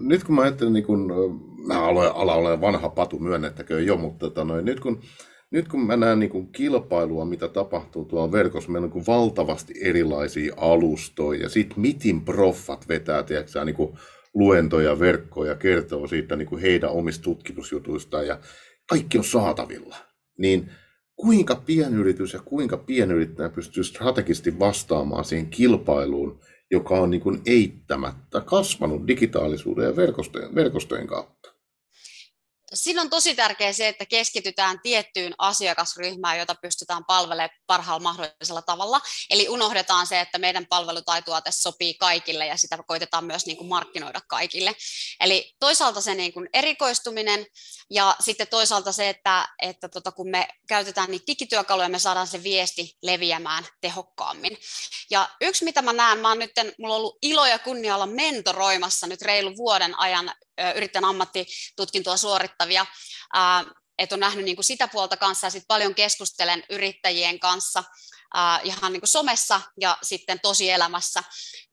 nyt 0.00 0.24
kun 0.24 0.34
mä 0.34 0.42
ajattelen, 0.42 0.72
niin 0.72 0.84
kun, 0.84 1.12
mä 1.66 1.86
olen, 1.86 2.12
ala 2.14 2.34
olen 2.34 2.60
vanha 2.60 2.88
patu, 2.88 3.18
myönnettäköön 3.18 3.86
jo, 3.86 3.96
mutta 3.96 4.18
tota, 4.18 4.44
noin, 4.44 4.64
nyt, 4.64 4.80
kun, 4.80 5.00
nyt 5.50 5.68
kun 5.68 5.86
mä 5.86 5.96
näen 5.96 6.18
niin 6.18 6.30
kun 6.30 6.52
kilpailua, 6.52 7.24
mitä 7.24 7.48
tapahtuu 7.48 8.04
tuolla 8.04 8.32
verkossa, 8.32 8.70
meillä 8.70 8.86
on 8.86 8.92
niin 8.94 9.06
valtavasti 9.06 9.74
erilaisia 9.80 10.54
alustoja, 10.56 11.42
ja 11.42 11.48
sitten 11.48 11.80
mitin 11.80 12.20
proffat 12.20 12.88
vetää, 12.88 13.22
tiedätkö, 13.22 13.64
niin 13.64 13.74
kun 13.74 13.98
luentoja, 14.34 14.98
verkkoja, 14.98 15.54
kertoo 15.54 16.06
siitä 16.06 16.36
niin 16.36 16.58
heidän 16.58 16.90
omista 16.90 17.22
tutkimusjutuistaan, 17.22 18.26
ja 18.26 18.38
kaikki 18.88 19.18
on 19.18 19.24
saatavilla. 19.24 19.96
Niin 20.38 20.70
kuinka 21.16 21.54
pienyritys 21.66 22.32
ja 22.32 22.40
kuinka 22.44 22.76
pienyrittäjä 22.76 23.48
pystyy 23.48 23.84
strategisesti 23.84 24.58
vastaamaan 24.58 25.24
siihen 25.24 25.46
kilpailuun, 25.46 26.40
joka 26.72 26.94
on 26.94 27.10
niin 27.10 27.20
kuin 27.20 27.40
eittämättä 27.46 28.40
kasvanut 28.40 29.06
digitaalisuuden 29.08 29.86
ja 29.86 29.96
verkostojen, 29.96 30.54
verkostojen 30.54 31.06
kautta? 31.06 31.41
Siinä 32.74 33.00
on 33.00 33.10
tosi 33.10 33.34
tärkeää 33.34 33.72
se, 33.72 33.88
että 33.88 34.06
keskitytään 34.06 34.80
tiettyyn 34.82 35.34
asiakasryhmään, 35.38 36.38
jota 36.38 36.54
pystytään 36.62 37.04
palvelemaan 37.04 37.50
parhaalla 37.66 38.02
mahdollisella 38.02 38.62
tavalla. 38.62 39.00
Eli 39.30 39.48
unohdetaan 39.48 40.06
se, 40.06 40.20
että 40.20 40.38
meidän 40.38 40.66
palvelutaituote 40.66 41.50
sopii 41.52 41.94
kaikille 41.94 42.46
ja 42.46 42.56
sitä 42.56 42.78
koitetaan 42.86 43.24
myös 43.24 43.46
niin 43.46 43.56
kuin 43.56 43.68
markkinoida 43.68 44.20
kaikille. 44.28 44.74
Eli 45.20 45.54
toisaalta 45.60 46.00
se 46.00 46.14
niin 46.14 46.32
kuin 46.32 46.48
erikoistuminen 46.52 47.46
ja 47.90 48.16
sitten 48.20 48.48
toisaalta 48.48 48.92
se, 48.92 49.08
että, 49.08 49.48
että 49.62 49.88
tota, 49.88 50.12
kun 50.12 50.30
me 50.30 50.48
käytetään 50.68 51.10
niitä 51.10 51.26
digityökaluja, 51.26 51.88
me 51.88 51.98
saadaan 51.98 52.26
se 52.26 52.42
viesti 52.42 52.96
leviämään 53.02 53.66
tehokkaammin. 53.80 54.58
Ja 55.10 55.28
yksi, 55.40 55.64
mitä 55.64 55.82
mä 55.82 55.92
näen, 55.92 56.18
mä 56.18 56.28
oon 56.28 56.38
nyt, 56.38 56.52
mulla 56.78 56.94
on 56.94 57.00
ollut 57.00 57.18
ilo 57.22 57.46
ja 57.46 57.58
kunnia 57.58 57.94
olla 57.94 58.06
mentoroimassa 58.06 59.06
nyt 59.06 59.22
reilu 59.22 59.56
vuoden 59.56 59.98
ajan 59.98 60.32
yrittäjän 60.74 61.04
ammattitutkintoa 61.04 62.16
suorittavia, 62.16 62.86
että 63.98 64.14
on 64.14 64.20
nähnyt 64.20 64.44
niin 64.44 64.56
kuin 64.56 64.64
sitä 64.64 64.88
puolta 64.88 65.16
kanssa 65.16 65.46
ja 65.46 65.50
sitten 65.50 65.68
paljon 65.68 65.94
keskustelen 65.94 66.64
yrittäjien 66.70 67.40
kanssa 67.40 67.84
ihan 68.62 68.92
niin 68.92 69.00
kuin 69.00 69.08
somessa 69.08 69.60
ja 69.80 69.98
sitten 70.02 70.40
tosielämässä, 70.40 71.24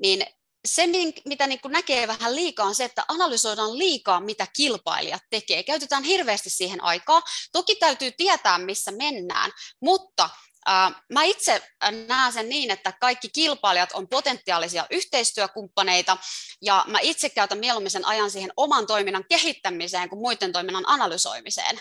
niin 0.02 0.26
se, 0.68 0.84
mitä 1.26 1.48
niin 1.48 1.62
kuin 1.62 1.72
näkee 1.72 2.08
vähän 2.08 2.36
liikaa, 2.36 2.66
on 2.66 2.76
se, 2.76 2.84
että 2.84 3.06
analysoidaan 3.08 3.78
liikaa, 3.78 4.20
mitä 4.20 4.48
kilpailijat 4.56 5.24
tekee. 5.30 5.64
Käytetään 5.64 6.04
hirveästi 6.04 6.50
siihen 6.50 6.84
aikaa. 6.84 7.22
Toki 7.52 7.76
täytyy 7.76 8.12
tietää, 8.12 8.58
missä 8.58 8.92
mennään, 8.92 9.52
mutta 9.82 10.30
Mä 11.10 11.24
itse 11.24 11.62
näen 12.08 12.34
sen 12.34 12.50
niin, 12.50 12.72
että 12.72 12.92
kaikki 12.92 13.30
kilpailijat 13.30 13.92
on 13.92 14.08
potentiaalisia 14.08 14.86
yhteistyökumppaneita, 14.90 16.18
ja 16.62 16.86
mä 16.88 17.00
itse 17.02 17.30
käytän 17.30 17.58
mieluummin 17.58 17.92
sen 17.92 18.06
ajan 18.06 18.32
siihen 18.32 18.54
oman 18.58 18.88
toiminnan 18.88 19.26
kehittämiseen 19.30 20.10
kuin 20.10 20.20
muiden 20.20 20.52
toiminnan 20.52 20.84
analysoimiseen. 20.88 21.80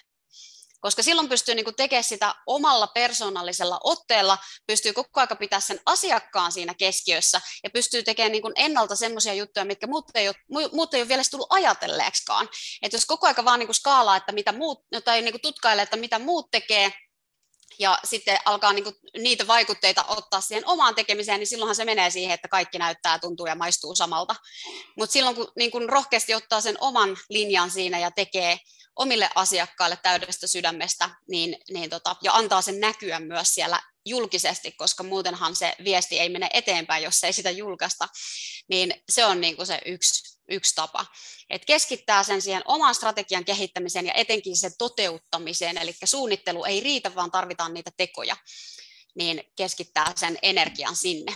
Koska 0.81 1.03
silloin 1.03 1.29
pystyy 1.29 1.55
niin 1.55 1.75
tekemään 1.77 2.05
sitä 2.05 2.35
omalla 2.47 2.87
persoonallisella 2.87 3.81
otteella, 3.85 4.39
pystyy 4.67 4.93
koko 4.93 5.21
ajan 5.21 5.39
pitää 5.39 5.61
sen 5.61 5.81
asiakkaan 5.87 6.53
siinä 6.53 6.75
keskiössä 6.75 7.41
ja 7.65 7.71
pystyy 7.71 8.03
tekemään 8.03 8.33
niin 8.33 8.43
ennalta 8.57 8.97
semmoisia 8.97 9.35
juttuja, 9.35 9.65
mitkä 9.65 9.87
muut 9.87 10.05
ei, 10.15 10.29
ole, 10.29 10.69
muut 10.73 10.95
ei 10.95 11.01
ole 11.01 11.09
vielä 11.09 11.23
tullut 11.31 11.47
ajatelleeksikaan. 11.51 12.49
Että 12.83 12.97
jos 12.97 13.07
koko 13.07 13.27
ajan 13.27 13.45
vaan 13.45 13.59
niin 13.59 13.75
skaalaa, 13.75 14.17
että 14.17 14.33
mitä 14.33 14.53
muut, 14.53 14.79
tai 15.05 15.23
niin 15.23 15.41
tutkailee, 15.43 15.83
että 15.83 15.97
mitä 15.97 16.19
muut 16.19 16.51
tekee, 16.51 16.93
ja 17.79 17.99
sitten 18.05 18.39
alkaa 18.45 18.73
niinku 18.73 18.93
niitä 19.19 19.47
vaikutteita 19.47 20.05
ottaa 20.05 20.41
siihen 20.41 20.67
omaan 20.67 20.95
tekemiseen, 20.95 21.39
niin 21.39 21.47
silloinhan 21.47 21.77
se 21.77 21.85
menee 21.85 22.11
siihen, 22.11 22.35
että 22.35 22.49
kaikki 22.49 22.79
näyttää, 22.79 23.19
tuntuu 23.19 23.47
ja 23.47 23.55
maistuu 23.55 23.95
samalta. 23.95 24.35
Mutta 24.97 25.13
silloin 25.13 25.37
kun 25.37 25.53
niinku 25.57 25.79
rohkeasti 25.87 26.35
ottaa 26.35 26.61
sen 26.61 26.77
oman 26.81 27.17
linjan 27.29 27.71
siinä 27.71 27.99
ja 27.99 28.11
tekee 28.11 28.59
omille 28.97 29.31
asiakkaille 29.35 29.99
täydestä 30.03 30.47
sydämestä 30.47 31.11
niin, 31.29 31.57
niin 31.71 31.91
tota, 31.91 32.17
ja 32.23 32.33
antaa 32.33 32.63
sen 32.63 32.81
näkyä 32.81 33.21
myös 33.21 33.49
siellä 33.55 33.81
julkisesti, 34.09 34.73
koska 34.73 35.03
muutenhan 35.03 35.57
se 35.57 35.75
viesti 35.85 36.19
ei 36.19 36.29
mene 36.29 36.51
eteenpäin, 36.53 37.05
jos 37.05 37.25
ei 37.25 37.33
sitä 37.33 37.51
julkaista, 37.51 38.09
niin 38.69 38.95
se 39.09 39.25
on 39.25 39.41
niin 39.41 39.57
kuin 39.57 39.67
se 39.67 39.81
yksi, 39.87 40.39
yksi 40.49 40.75
tapa. 40.75 41.07
Et 41.51 41.65
keskittää 41.65 42.23
sen 42.23 42.43
siihen 42.43 42.63
oman 42.65 42.95
strategian 42.95 43.45
kehittämiseen 43.45 44.07
ja 44.07 44.13
etenkin 44.15 44.57
sen 44.57 44.73
toteuttamiseen, 44.79 45.79
eli 45.79 45.95
suunnittelu 46.05 46.65
ei 46.65 46.81
riitä, 46.81 47.15
vaan 47.15 47.31
tarvitaan 47.31 47.75
niitä 47.75 47.91
tekoja, 47.97 48.37
niin 49.15 49.43
keskittää 49.57 50.13
sen 50.17 50.39
energian 50.43 50.97
sinne. 50.97 51.35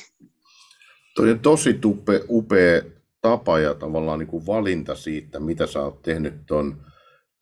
Toi 1.15 1.31
on 1.31 1.41
tosi 1.41 1.75
tupe, 1.75 2.21
upea 2.29 2.83
tapa 3.21 3.59
ja 3.59 3.75
tavallaan 3.75 4.19
niin 4.19 4.27
kuin 4.27 4.47
valinta 4.47 4.95
siitä, 4.95 5.41
mitä 5.41 5.67
sä 5.67 5.83
oot 5.83 6.03
tehnyt 6.03 6.47
tuon 6.47 6.92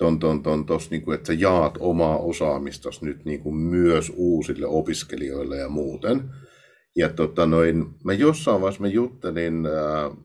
ton, 0.01 0.19
ton, 0.19 0.43
ton, 0.43 0.67
tos, 0.67 0.91
niin 0.91 1.03
kuin, 1.03 1.15
että 1.15 1.27
sä 1.27 1.33
jaat 1.33 1.75
omaa 1.81 2.19
osaamistasi 2.19 3.05
nyt 3.05 3.25
niin 3.25 3.41
kuin 3.41 3.55
myös 3.55 4.13
uusille 4.17 4.67
opiskelijoille 4.67 5.57
ja 5.57 5.69
muuten. 5.69 6.31
Ja 6.97 7.09
tota 7.09 7.47
noin, 7.47 7.87
mä 8.05 8.13
jossain 8.13 8.61
vaiheessa 8.61 8.83
mä 8.83 8.89
juttelin 8.89 9.67
äh, 9.67 10.17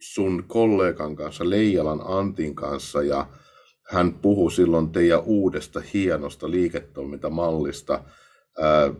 sun 0.00 0.44
kollegan 0.46 1.16
kanssa, 1.16 1.50
Leijalan 1.50 2.00
Antin 2.04 2.54
kanssa, 2.54 3.02
ja 3.02 3.26
hän 3.90 4.14
puhui 4.14 4.50
silloin 4.50 4.90
teidän 4.90 5.22
uudesta 5.24 5.82
hienosta 5.94 6.50
liiketoimintamallista, 6.50 8.04
Äh, 8.58 8.96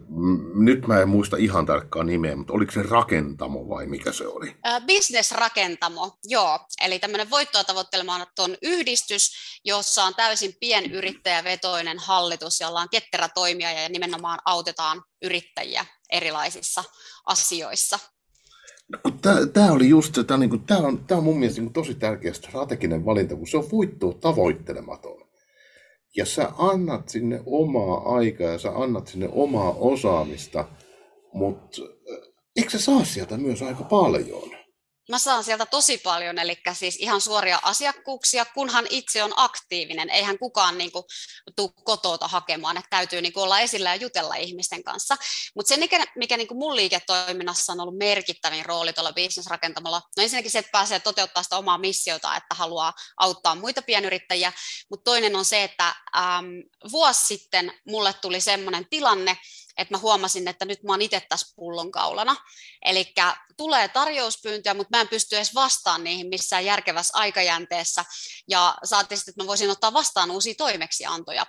nyt 0.55 0.87
mä 0.87 1.01
en 1.01 1.09
muista 1.09 1.37
ihan 1.37 1.67
tarkkaan 1.67 2.07
nimeä, 2.07 2.37
mutta 2.37 2.53
oliko 2.53 2.73
se 2.73 2.83
rakentamo 2.83 3.69
vai 3.69 3.87
mikä 3.87 4.13
se 4.13 4.27
oli? 4.27 4.57
Äh, 4.67 4.83
business-rakentamo, 4.87 6.19
joo. 6.25 6.59
Eli 6.85 6.99
tämmöinen 6.99 7.31
voittoa 7.31 7.65
tavoittelematon 7.65 8.57
yhdistys, 8.63 9.31
jossa 9.65 10.05
on 10.05 10.15
täysin 10.15 10.55
pienyrittäjävetoinen 10.61 11.99
hallitus, 11.99 12.61
jolla 12.61 12.81
on 12.81 12.89
ketterä 12.91 13.29
toimija 13.35 13.73
ja 13.73 13.89
nimenomaan 13.89 14.39
autetaan 14.45 15.03
yrittäjiä 15.23 15.87
erilaisissa 16.11 16.85
asioissa. 17.27 17.99
No, 18.89 18.99
tämä 19.53 19.73
oli 19.73 19.89
just 19.89 20.15
tämä 20.27 20.35
on, 20.35 20.41
niin 20.41 20.85
on, 20.85 21.05
on 21.11 21.25
mun 21.25 21.39
mielestä 21.39 21.61
niin 21.61 21.73
tosi 21.73 21.95
tärkeä 21.95 22.33
strateginen 22.33 23.05
valinta, 23.05 23.37
kun 23.37 23.47
se 23.47 23.57
on 23.57 23.71
voittoa 23.73 24.13
tavoittelematon 24.13 25.20
ja 26.17 26.27
sä 26.27 26.53
annat 26.59 27.09
sinne 27.09 27.41
omaa 27.47 28.17
aikaa 28.17 28.47
ja 28.47 28.59
sä 28.59 28.71
annat 28.71 29.07
sinne 29.07 29.29
omaa 29.33 29.73
osaamista, 29.73 30.65
mutta 31.33 31.83
eikö 32.57 32.71
sä 32.71 32.79
saa 32.79 33.05
sieltä 33.05 33.37
myös 33.37 33.63
aika 33.63 33.85
paljon? 33.85 34.60
Mä 35.11 35.19
saan 35.19 35.45
sieltä 35.45 35.67
tosi 35.67 35.99
paljon, 35.99 36.39
eli 36.39 36.59
siis 36.73 36.97
ihan 36.97 37.21
suoria 37.21 37.61
asiakkuuksia, 37.63 38.45
kunhan 38.45 38.87
itse 38.91 39.23
on 39.23 39.33
aktiivinen. 39.37 40.11
Eihän 40.11 40.39
kukaan 40.39 40.79
niin 40.79 40.93
kuin, 40.93 41.05
tuu 41.57 41.69
kotota 41.69 42.29
hakemaan, 42.29 42.77
että 42.77 42.91
täytyy 42.91 43.23
niin 43.23 43.33
kuin, 43.33 43.45
olla 43.45 43.61
esillä 43.61 43.89
ja 43.89 43.95
jutella 43.95 44.35
ihmisten 44.35 44.85
kanssa. 44.85 45.17
Mutta 45.57 45.69
se, 45.69 45.77
mikä, 45.77 46.07
mikä 46.17 46.37
niin 46.37 46.49
kuin 46.49 46.59
mun 46.59 46.77
liiketoiminnassa 46.77 47.73
on 47.73 47.81
ollut 47.81 47.99
merkittävin 47.99 48.67
rooli 48.67 48.93
tuolla 48.93 49.13
bisnesrakentamalla, 49.13 50.03
no 50.17 50.23
ensinnäkin 50.23 50.51
se, 50.51 50.59
että 50.59 50.73
pääsee 50.73 51.01
toteuttaa 51.01 51.43
sitä 51.43 51.57
omaa 51.57 51.79
missiota, 51.79 52.37
että 52.37 52.55
haluaa 52.55 52.93
auttaa 53.17 53.55
muita 53.55 53.83
pienyrittäjiä, 53.83 54.53
mutta 54.91 55.05
toinen 55.05 55.37
on 55.37 55.45
se, 55.45 55.65
että 55.65 55.95
äm, 56.17 56.45
vuosi 56.93 57.27
sitten 57.27 57.73
mulle 57.89 58.13
tuli 58.13 58.41
semmoinen 58.41 58.87
tilanne, 58.91 59.37
että 59.81 59.95
mä 59.95 59.99
huomasin, 59.99 60.49
että 60.49 60.65
nyt 60.65 60.83
mä 60.83 60.93
oon 60.93 61.03
itse 61.03 61.23
tässä 61.29 61.55
pullonkaulana. 61.57 62.37
Eli 62.85 63.15
tulee 63.57 63.89
tarjouspyyntöjä, 63.89 64.75
mutta 64.75 64.97
mä 64.97 65.01
en 65.01 65.09
pysty 65.09 65.37
edes 65.37 65.55
vastaan 65.55 66.05
niihin 66.05 66.29
missään 66.29 66.65
järkevässä 66.65 67.19
aikajänteessä. 67.19 68.05
Ja 68.49 68.75
saatiin 68.85 69.19
sitten, 69.19 69.33
että 69.33 69.43
mä 69.43 69.47
voisin 69.47 69.71
ottaa 69.71 69.93
vastaan 69.93 70.31
uusia 70.31 70.55
toimeksiantoja. 70.59 71.47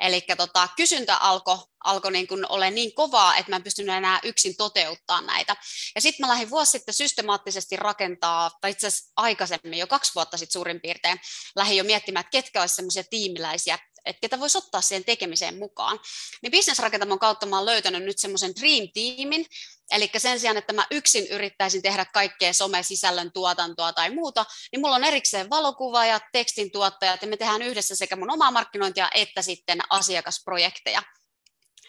Eli 0.00 0.22
tota, 0.36 0.68
kysyntä 0.76 1.16
alkoi 1.16 1.58
alko 1.84 2.10
niin 2.10 2.26
kuin 2.26 2.46
ole 2.48 2.70
niin 2.70 2.94
kovaa, 2.94 3.36
että 3.36 3.52
mä 3.52 3.56
en 3.56 3.62
pystynyt 3.62 3.96
enää 3.96 4.20
yksin 4.22 4.56
toteuttaa 4.56 5.20
näitä. 5.20 5.56
Ja 5.94 6.00
sitten 6.00 6.26
mä 6.26 6.32
lähdin 6.32 6.50
vuosi 6.50 6.70
sitten 6.70 6.94
systemaattisesti 6.94 7.76
rakentaa, 7.76 8.50
tai 8.60 8.70
itse 8.70 8.86
asiassa 8.86 9.12
aikaisemmin, 9.16 9.78
jo 9.78 9.86
kaksi 9.86 10.14
vuotta 10.14 10.36
sitten 10.36 10.52
suurin 10.52 10.80
piirtein, 10.80 11.20
lähdin 11.56 11.76
jo 11.76 11.84
miettimään, 11.84 12.20
että 12.20 12.30
ketkä 12.30 12.60
olisivat 12.60 12.76
sellaisia 12.76 13.04
tiimiläisiä, 13.10 13.78
että 14.04 14.20
ketä 14.20 14.40
voisi 14.40 14.58
ottaa 14.58 14.80
siihen 14.80 15.04
tekemiseen 15.04 15.58
mukaan. 15.58 16.00
Niin 16.42 16.50
bisnesrakentamon 16.50 17.18
kautta 17.18 17.46
mä 17.46 17.56
olen 17.56 17.66
löytänyt 17.66 18.02
nyt 18.02 18.18
semmoisen 18.18 18.52
dream-tiimin, 18.60 19.46
eli 19.90 20.10
sen 20.18 20.40
sijaan, 20.40 20.56
että 20.56 20.72
mä 20.72 20.86
yksin 20.90 21.26
yrittäisin 21.26 21.82
tehdä 21.82 22.04
kaikkea 22.04 22.52
some-sisällön 22.52 23.32
tuotantoa 23.32 23.92
tai 23.92 24.10
muuta, 24.10 24.46
niin 24.72 24.80
mulla 24.80 24.96
on 24.96 25.04
erikseen 25.04 25.50
valokuvaajat, 25.50 26.22
tekstin 26.32 26.70
tuottajat, 26.72 27.22
ja 27.22 27.28
me 27.28 27.36
tehdään 27.36 27.62
yhdessä 27.62 27.96
sekä 27.96 28.16
mun 28.16 28.30
omaa 28.30 28.50
markkinointia 28.50 29.08
että 29.14 29.42
sitten 29.42 29.80
asiakasprojekteja. 29.90 31.02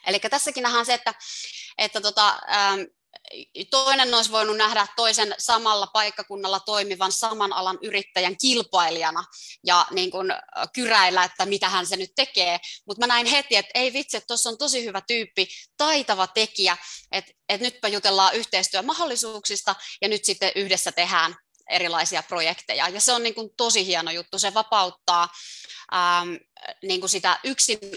Eli 0.08 0.20
tässäkin 0.20 0.64
nähdään 0.64 0.86
se, 0.86 0.94
että, 0.94 1.14
että 1.78 2.02
tota, 2.02 2.30
ähm, 2.30 2.82
toinen 3.72 4.14
olisi 4.14 4.32
voinut 4.32 4.58
nähdä 4.58 4.88
toisen 4.96 5.36
samalla 5.38 5.88
paikkakunnalla 5.88 6.60
toimivan 6.60 7.12
saman 7.12 7.54
alan 7.54 7.80
yrittäjän 7.82 8.38
kilpailijana 8.38 9.24
ja 9.66 9.86
niin 9.92 10.12
kuin 10.12 10.28
kyräillä, 10.74 11.24
että 11.24 11.46
mitä 11.46 11.70
hän 11.70 11.86
se 11.86 11.98
nyt 11.98 12.12
tekee. 12.16 12.60
Mutta 12.88 13.00
mä 13.00 13.08
näin 13.08 13.26
heti, 13.26 13.56
että 13.56 13.72
ei 13.74 13.94
vitsi, 13.94 14.22
tuossa 14.28 14.50
on 14.50 14.58
tosi 14.58 14.86
hyvä 14.86 15.02
tyyppi, 15.08 15.48
taitava 15.78 16.28
tekijä, 16.28 16.78
että, 17.12 17.32
että 17.50 17.66
nytpä 17.66 17.88
jutellaan 17.88 18.36
yhteistyömahdollisuuksista 18.36 19.76
ja 20.02 20.08
nyt 20.08 20.26
sitten 20.26 20.52
yhdessä 20.56 20.92
tehdään 20.92 21.36
erilaisia 21.72 22.24
projekteja. 22.24 22.90
Ja 22.90 23.02
se 23.02 23.14
on 23.14 23.24
niin 23.24 23.36
kuin 23.36 23.50
tosi 23.58 23.86
hieno 23.86 24.12
juttu, 24.12 24.40
se 24.40 24.54
vapauttaa 24.54 25.30
ähm, 25.94 26.30
niin 26.84 27.00
kuin 27.00 27.10
sitä 27.10 27.40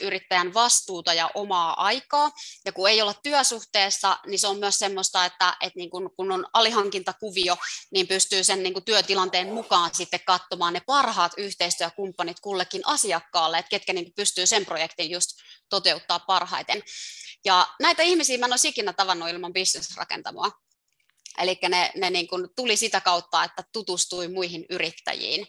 yrittäjän 0.02 0.54
vastuuta 0.54 1.14
ja 1.14 1.31
omaa 1.35 1.85
aikaa. 1.85 2.31
Ja 2.64 2.73
kun 2.73 2.88
ei 2.88 3.02
olla 3.02 3.14
työsuhteessa, 3.23 4.19
niin 4.26 4.38
se 4.38 4.47
on 4.47 4.59
myös 4.59 4.78
semmoista, 4.78 5.25
että, 5.25 5.57
että 5.61 5.78
niin 5.78 5.90
kuin, 5.90 6.11
kun 6.16 6.33
on 6.33 6.47
alihankintakuvio, 6.52 7.57
niin 7.90 8.09
pystyy 8.09 8.45
sen 8.45 8.62
niin 8.62 8.73
kuin 8.73 8.85
työtilanteen 8.85 9.52
mukaan 9.52 9.90
sitten 9.95 10.21
katsomaan 10.26 10.73
ne 10.73 10.81
parhaat 10.87 11.33
yhteistyökumppanit 11.37 12.40
kullekin 12.40 12.83
asiakkaalle, 12.85 13.59
että 13.59 13.71
ketkä 13.71 13.93
niin 13.93 14.04
kuin 14.04 14.14
pystyy 14.16 14.47
sen 14.47 14.66
projektin 14.66 15.11
just 15.11 15.31
toteuttaa 15.69 16.19
parhaiten. 16.19 16.83
Ja 17.45 17.69
näitä 17.81 18.02
ihmisiä 18.02 18.38
mä 18.38 18.47
en 18.47 18.52
olisi 18.52 18.69
ikinä 18.69 18.93
tavannut 18.93 19.28
ilman 19.28 19.52
bisnesrakentamoa. 19.52 20.63
Eli 21.38 21.58
ne, 21.68 21.92
ne 21.96 22.10
niin 22.10 22.28
kuin 22.28 22.48
tuli 22.56 22.76
sitä 22.76 23.00
kautta, 23.00 23.44
että 23.44 23.64
tutustui 23.72 24.28
muihin 24.28 24.66
yrittäjiin 24.70 25.46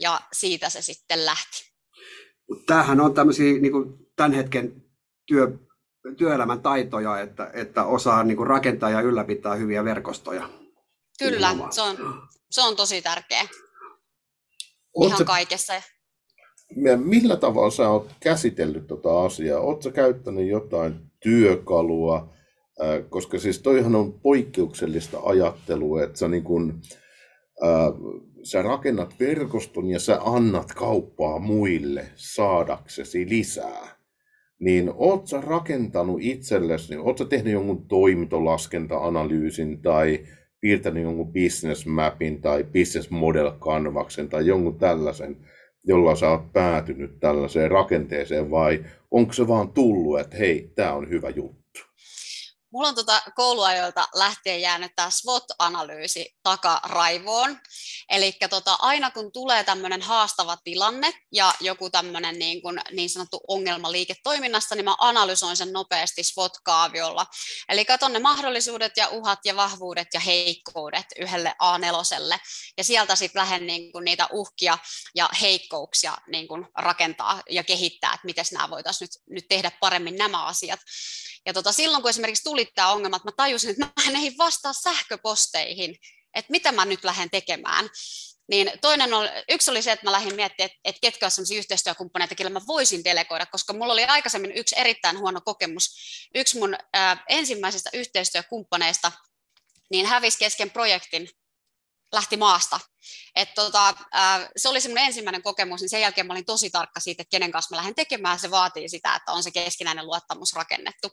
ja 0.00 0.20
siitä 0.32 0.68
se 0.68 0.82
sitten 0.82 1.26
lähti. 1.26 1.72
tämähän 2.66 3.00
on 3.00 3.14
tämmöisiä 3.14 3.60
niin 3.60 3.72
kuin 3.72 4.10
tämän 4.16 4.32
hetken 4.32 4.82
työ, 5.26 5.58
työelämän 6.16 6.62
taitoja, 6.62 7.20
että, 7.20 7.50
että 7.54 7.84
osaa 7.84 8.24
niin 8.24 8.36
kuin 8.36 8.46
rakentaa 8.46 8.90
ja 8.90 9.00
ylläpitää 9.00 9.54
hyviä 9.54 9.84
verkostoja. 9.84 10.50
Kyllä, 11.18 11.56
se 11.70 11.82
on, 11.82 11.96
se 12.50 12.62
on 12.62 12.76
tosi 12.76 13.02
tärkeä. 13.02 13.48
Oot 14.94 15.08
Ihan 15.08 15.24
kaikessa. 15.24 15.82
Millä 16.96 17.36
tavalla 17.36 17.70
sä 17.70 17.88
oot 17.88 18.10
käsitellyt 18.20 18.86
tota 18.86 19.24
asiaa? 19.24 19.60
Oletko 19.60 19.90
käyttänyt 19.90 20.48
jotain 20.48 21.10
työkalua? 21.20 22.34
Koska 23.08 23.38
siis 23.38 23.62
toihan 23.62 23.94
on 23.94 24.12
poikkeuksellista 24.12 25.18
ajattelua, 25.22 26.02
että 26.02 26.18
sä, 26.18 26.28
niin 26.28 26.42
kun, 26.42 26.80
äh, 27.64 27.92
sä 28.42 28.62
rakennat 28.62 29.14
verkoston 29.20 29.88
ja 29.88 29.98
sä 29.98 30.18
annat 30.24 30.74
kauppaa 30.74 31.38
muille 31.38 32.06
saadaksesi 32.14 33.28
lisää. 33.28 34.00
Niin 34.58 34.92
oot 34.94 35.26
sä 35.26 35.40
rakentanut 35.40 36.18
itsellesi, 36.20 36.90
niin 36.90 37.00
oot 37.00 37.18
sä 37.18 37.24
tehnyt 37.24 37.52
jonkun 37.52 37.86
toimintolaskenta-analyysin 37.88 39.82
tai 39.82 40.24
piirtänyt 40.60 41.02
jonkun 41.02 41.32
business 41.32 41.86
mapin 41.86 42.40
tai 42.40 42.64
business 42.64 43.10
model 43.10 43.52
kanvaksen 43.58 44.28
tai 44.28 44.46
jonkun 44.46 44.78
tällaisen, 44.78 45.36
jolla 45.84 46.16
sä 46.16 46.30
oot 46.30 46.52
päätynyt 46.52 47.20
tällaiseen 47.20 47.70
rakenteeseen 47.70 48.50
vai 48.50 48.84
onko 49.10 49.32
se 49.32 49.48
vaan 49.48 49.68
tullut, 49.68 50.20
että 50.20 50.36
hei, 50.36 50.72
tämä 50.74 50.92
on 50.92 51.08
hyvä 51.08 51.30
juttu? 51.30 51.59
Mulla 52.72 52.88
on 52.88 52.94
tuota 52.94 53.22
kouluajoilta 53.34 54.08
lähtien 54.14 54.60
jäänyt 54.60 54.92
tämä 54.96 55.10
SWOT-analyysi 55.10 56.36
takaraivoon. 56.42 57.58
Eli 58.08 58.32
tota, 58.50 58.76
aina 58.78 59.10
kun 59.10 59.32
tulee 59.32 59.64
tämmöinen 59.64 60.02
haastava 60.02 60.56
tilanne 60.64 61.12
ja 61.32 61.54
joku 61.60 61.90
tämmöinen 61.90 62.38
niin, 62.38 62.62
kuin, 62.62 62.80
niin 62.92 63.10
sanottu 63.10 63.40
ongelma 63.48 63.92
liiketoiminnasta, 63.92 64.74
niin 64.74 64.84
mä 64.84 64.96
analysoin 64.98 65.56
sen 65.56 65.72
nopeasti 65.72 66.22
SWOT-kaaviolla. 66.22 67.26
Eli 67.68 67.84
katson 67.84 68.12
ne 68.12 68.18
mahdollisuudet 68.18 68.96
ja 68.96 69.08
uhat 69.08 69.38
ja 69.44 69.56
vahvuudet 69.56 70.08
ja 70.14 70.20
heikkoudet 70.20 71.06
yhdelle 71.20 71.54
A4. 71.62 72.38
Ja 72.76 72.84
sieltä 72.84 73.16
sitten 73.16 73.40
lähden 73.40 73.66
niin 73.66 73.92
kuin 73.92 74.04
niitä 74.04 74.28
uhkia 74.32 74.78
ja 75.14 75.28
heikkouksia 75.40 76.16
niin 76.26 76.48
kuin 76.48 76.66
rakentaa 76.74 77.42
ja 77.50 77.64
kehittää, 77.64 78.14
että 78.14 78.26
miten 78.26 78.44
nämä 78.52 78.70
voitaisiin 78.70 79.06
nyt, 79.06 79.22
nyt 79.30 79.48
tehdä 79.48 79.70
paremmin 79.80 80.16
nämä 80.16 80.44
asiat. 80.44 80.80
Ja 81.46 81.52
tota, 81.52 81.72
silloin 81.72 82.02
kun 82.02 82.10
esimerkiksi 82.10 82.44
tuli 82.44 82.68
tämä 82.74 82.92
ongelma, 82.92 83.16
että 83.16 83.28
mä 83.28 83.32
tajusin, 83.36 83.70
että 83.70 83.86
mä 83.86 84.18
en 84.18 84.38
vastaa 84.38 84.72
sähköposteihin, 84.72 85.96
että 86.34 86.50
mitä 86.50 86.72
mä 86.72 86.84
nyt 86.84 87.04
lähden 87.04 87.30
tekemään, 87.30 87.90
niin 88.50 88.72
toinen 88.80 89.14
oli, 89.14 89.28
yksi 89.48 89.70
oli 89.70 89.82
se, 89.82 89.92
että 89.92 90.06
mä 90.06 90.12
lähdin 90.12 90.34
miettimään, 90.34 90.70
että, 90.70 90.80
että 90.84 91.00
ketkä 91.00 91.26
ovat 91.26 91.32
sellaisia 91.32 91.58
yhteistyökumppaneita, 91.58 92.34
kelle 92.34 92.50
mä 92.50 92.66
voisin 92.66 93.04
delegoida, 93.04 93.46
koska 93.46 93.72
mulla 93.72 93.92
oli 93.92 94.04
aikaisemmin 94.04 94.52
yksi 94.52 94.74
erittäin 94.78 95.18
huono 95.18 95.40
kokemus. 95.40 95.90
Yksi 96.34 96.58
mun 96.58 96.76
ää, 96.92 97.24
ensimmäisistä 97.28 97.90
yhteistyökumppaneista 97.92 99.12
niin 99.90 100.06
hävisi 100.06 100.38
kesken 100.38 100.70
projektin 100.70 101.30
lähti 102.12 102.36
maasta. 102.36 102.80
Et 103.34 103.54
tota, 103.54 103.88
äh, 103.88 104.48
se 104.56 104.68
oli 104.68 104.80
semmoinen 104.80 105.06
ensimmäinen 105.06 105.42
kokemus, 105.42 105.80
niin 105.80 105.90
sen 105.90 106.00
jälkeen 106.00 106.26
mä 106.26 106.32
olin 106.32 106.44
tosi 106.44 106.70
tarkka 106.70 107.00
siitä, 107.00 107.22
että 107.22 107.30
kenen 107.30 107.52
kanssa 107.52 107.74
mä 107.74 107.76
lähden 107.76 107.94
tekemään. 107.94 108.38
Se 108.38 108.50
vaatii 108.50 108.88
sitä, 108.88 109.14
että 109.14 109.32
on 109.32 109.42
se 109.42 109.50
keskinäinen 109.50 110.06
luottamus 110.06 110.52
rakennettu. 110.54 111.08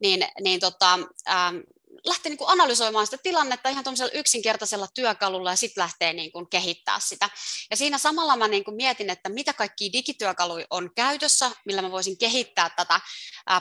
Niin, 0.00 0.26
niin 0.40 0.60
tota, 0.60 0.98
ähm, 1.28 1.56
lähtee 2.04 2.30
niin 2.30 2.38
kuin 2.38 2.50
analysoimaan 2.50 3.06
sitä 3.06 3.18
tilannetta 3.22 3.68
ihan 3.68 3.84
yksinkertaisella 4.12 4.86
työkalulla 4.94 5.50
ja 5.50 5.56
sitten 5.56 5.82
lähtee 5.82 6.12
niin 6.12 6.32
kuin 6.32 6.48
kehittää 6.48 7.00
sitä. 7.00 7.30
Ja 7.70 7.76
siinä 7.76 7.98
samalla 7.98 8.36
mä 8.36 8.48
niin 8.48 8.64
kuin 8.64 8.76
mietin, 8.76 9.10
että 9.10 9.28
mitä 9.28 9.52
kaikki 9.52 9.92
digityökaluja 9.92 10.66
on 10.70 10.90
käytössä, 10.96 11.50
millä 11.66 11.82
mä 11.82 11.90
voisin 11.90 12.18
kehittää 12.18 12.70
tätä 12.70 13.00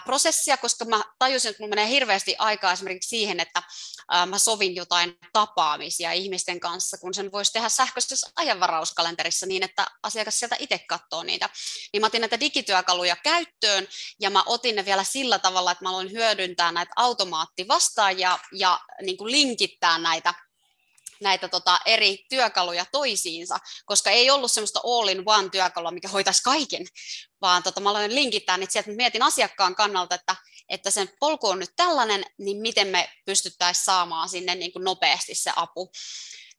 prosessia, 0.05 0.57
koska 0.57 0.85
mä 0.85 1.03
tajusin, 1.19 1.51
että 1.51 1.63
mulla 1.63 1.75
menee 1.75 1.87
hirveästi 1.87 2.35
aikaa 2.39 2.73
esimerkiksi 2.73 3.09
siihen, 3.09 3.39
että 3.39 3.63
mä 4.27 4.39
sovin 4.39 4.75
jotain 4.75 5.17
tapaamisia 5.33 6.11
ihmisten 6.11 6.59
kanssa, 6.59 6.97
kun 6.97 7.13
sen 7.13 7.31
voisi 7.31 7.53
tehdä 7.53 7.69
sähköisessä 7.69 8.31
ajanvarauskalenterissa 8.35 9.45
niin, 9.45 9.63
että 9.63 9.87
asiakas 10.03 10.39
sieltä 10.39 10.55
itse 10.59 10.79
katsoo 10.79 11.23
niitä. 11.23 11.49
Niin 11.93 12.01
mä 12.01 12.07
otin 12.07 12.21
näitä 12.21 12.39
digityökaluja 12.39 13.15
käyttöön 13.15 13.87
ja 14.19 14.29
mä 14.29 14.43
otin 14.45 14.75
ne 14.75 14.85
vielä 14.85 15.03
sillä 15.03 15.39
tavalla, 15.39 15.71
että 15.71 15.85
mä 15.85 15.89
aloin 15.89 16.11
hyödyntää 16.11 16.71
näitä 16.71 16.93
automaattivastaajia 16.95 18.22
ja, 18.23 18.39
ja 18.51 18.79
niin 19.01 19.17
kuin 19.17 19.31
linkittää 19.31 19.97
näitä 19.97 20.33
näitä 21.21 21.47
tota, 21.47 21.79
eri 21.85 22.25
työkaluja 22.29 22.85
toisiinsa, 22.91 23.57
koska 23.85 24.09
ei 24.09 24.29
ollut 24.29 24.51
semmoista 24.51 24.79
all-in-one 24.83 25.49
työkalua, 25.49 25.91
mikä 25.91 26.07
hoitaisi 26.07 26.43
kaiken, 26.43 26.85
vaan 27.41 27.63
tota, 27.63 27.81
mä 27.81 27.89
aloin 27.89 28.15
linkittää 28.15 28.57
niitä 28.57 28.73
sieltä, 28.73 28.91
mietin 28.91 29.21
asiakkaan 29.23 29.75
kannalta, 29.75 30.15
että, 30.15 30.35
että 30.69 30.91
sen 30.91 31.09
polku 31.19 31.47
on 31.47 31.59
nyt 31.59 31.71
tällainen, 31.75 32.25
niin 32.37 32.57
miten 32.57 32.87
me 32.87 33.09
pystyttäisiin 33.25 33.85
saamaan 33.85 34.29
sinne 34.29 34.55
niin 34.55 34.73
kuin 34.73 34.83
nopeasti 34.83 35.35
se 35.35 35.51
apu. 35.55 35.91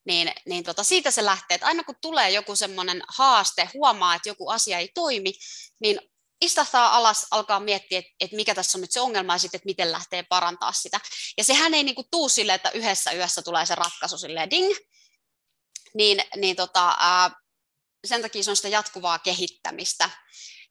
Niin, 0.06 0.32
niin 0.46 0.64
tota, 0.64 0.84
siitä 0.84 1.10
se 1.10 1.24
lähtee, 1.24 1.54
että 1.54 1.66
aina 1.66 1.84
kun 1.84 1.94
tulee 2.00 2.30
joku 2.30 2.56
semmoinen 2.56 3.02
haaste, 3.08 3.68
huomaa, 3.74 4.14
että 4.14 4.28
joku 4.28 4.48
asia 4.48 4.78
ei 4.78 4.90
toimi, 4.94 5.32
niin 5.80 6.00
istahtaa 6.40 6.96
alas, 6.96 7.26
alkaa 7.30 7.60
miettiä, 7.60 7.98
että, 7.98 8.10
että 8.20 8.36
mikä 8.36 8.54
tässä 8.54 8.78
on 8.78 8.80
nyt 8.80 8.90
se 8.90 9.00
ongelma 9.00 9.34
ja 9.34 9.38
sitten, 9.38 9.58
että 9.58 9.66
miten 9.66 9.92
lähtee 9.92 10.22
parantaa 10.22 10.72
sitä. 10.72 11.00
Ja 11.38 11.44
sehän 11.44 11.74
ei 11.74 11.82
niin 11.84 11.94
kuin 11.94 12.06
tuu 12.10 12.28
silleen, 12.28 12.56
että 12.56 12.70
yhdessä 12.70 13.12
yössä 13.12 13.42
tulee 13.42 13.66
se 13.66 13.74
ratkaisu 13.74 14.18
silleen 14.18 14.50
ding, 14.50 14.74
niin, 15.94 16.22
niin 16.36 16.56
tota, 16.56 16.96
ää, 17.00 17.30
sen 18.06 18.22
takia 18.22 18.42
se 18.42 18.50
on 18.50 18.56
sitä 18.56 18.68
jatkuvaa 18.68 19.18
kehittämistä. 19.18 20.10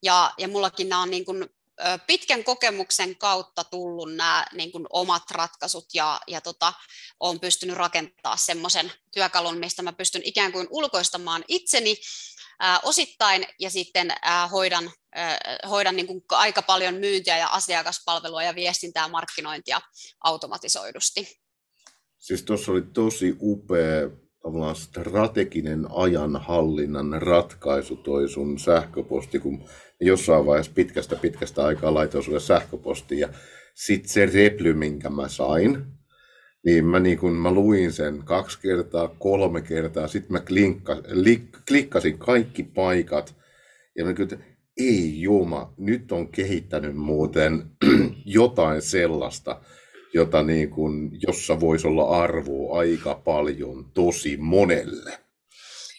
Ja, 0.04 0.34
ja 0.38 0.48
mullakin 0.48 0.90
nämä 0.90 1.02
on 1.02 1.10
niin 1.10 1.26
kuin, 1.26 1.50
pitkän 2.08 2.44
kokemuksen 2.44 3.18
kautta 3.18 3.64
tullut 3.64 4.16
nämä 4.16 4.46
niin 4.54 4.72
kuin 4.72 4.86
omat 4.90 5.24
ratkaisut 5.32 5.86
ja, 5.94 6.20
ja 6.28 6.42
tota, 6.42 6.74
olen 7.20 7.40
pystynyt 7.40 7.78
rakentamaan 7.78 8.38
semmoisen 8.38 8.92
työkalun, 9.14 9.58
mistä 9.58 9.82
mä 9.82 9.94
pystyn 9.94 10.22
ikään 10.26 10.52
kuin 10.52 10.68
ulkoistamaan 10.70 11.44
itseni 11.48 11.96
ää, 12.60 12.80
osittain 12.84 13.46
ja 13.60 13.70
sitten 13.70 14.14
ää, 14.22 14.48
hoidan, 14.48 14.92
ää, 15.16 15.38
hoidan 15.70 15.96
niin 15.96 16.08
kuin 16.08 16.24
aika 16.30 16.62
paljon 16.62 16.96
myyntiä 16.96 17.38
ja 17.38 17.48
asiakaspalvelua 17.48 18.44
ja 18.44 18.56
viestintää 18.56 19.08
markkinointia 19.08 19.82
automatisoidusti. 20.24 21.40
Siis 22.18 22.44
tuossa 22.44 22.72
oli 22.72 22.82
tosi 22.82 23.36
upea 23.42 24.10
tavallaan 24.44 24.76
strateginen 24.76 25.88
ajanhallinnan 25.96 27.22
ratkaisu 27.22 27.96
toi 27.96 28.30
sun 28.30 28.60
sähköposti, 28.60 29.40
kun 29.40 29.70
jossain 30.06 30.46
vaiheessa 30.46 30.72
pitkästä 30.76 31.16
pitkästä 31.16 31.66
aikaa 31.66 31.94
laitoin 31.94 32.24
sulle 32.24 32.40
sähköpostia. 32.40 33.28
Ja 33.28 33.34
sitten 33.74 34.10
se 34.10 34.26
reply, 34.26 34.74
minkä 34.74 35.10
mä 35.10 35.28
sain, 35.28 35.86
niin 36.66 36.86
mä, 36.86 37.00
niin 37.00 37.18
kun, 37.18 37.34
mä 37.34 37.52
luin 37.52 37.94
sen 37.94 38.22
kaksi 38.26 38.60
kertaa, 38.62 39.16
kolme 39.20 39.62
kertaa, 39.62 40.08
sitten 40.08 40.32
mä 40.32 40.40
klinkka, 40.40 41.02
li, 41.08 41.42
klikkasin 41.68 42.18
kaikki 42.18 42.64
paikat. 42.64 43.36
Ja 43.98 44.06
mä 44.06 44.14
kyllä, 44.14 44.38
ei 44.78 45.22
juma, 45.22 45.74
nyt 45.78 46.12
on 46.12 46.28
kehittänyt 46.28 46.96
muuten 46.96 47.64
jotain 48.26 48.82
sellaista, 48.82 49.62
jota 50.14 50.44
niin 50.44 50.70
kun, 50.70 51.12
jossa 51.28 51.60
voisi 51.60 51.88
olla 51.88 52.24
arvoa 52.24 52.80
aika 52.80 53.16
paljon 53.16 53.92
tosi 53.94 54.38
monelle. 54.38 55.23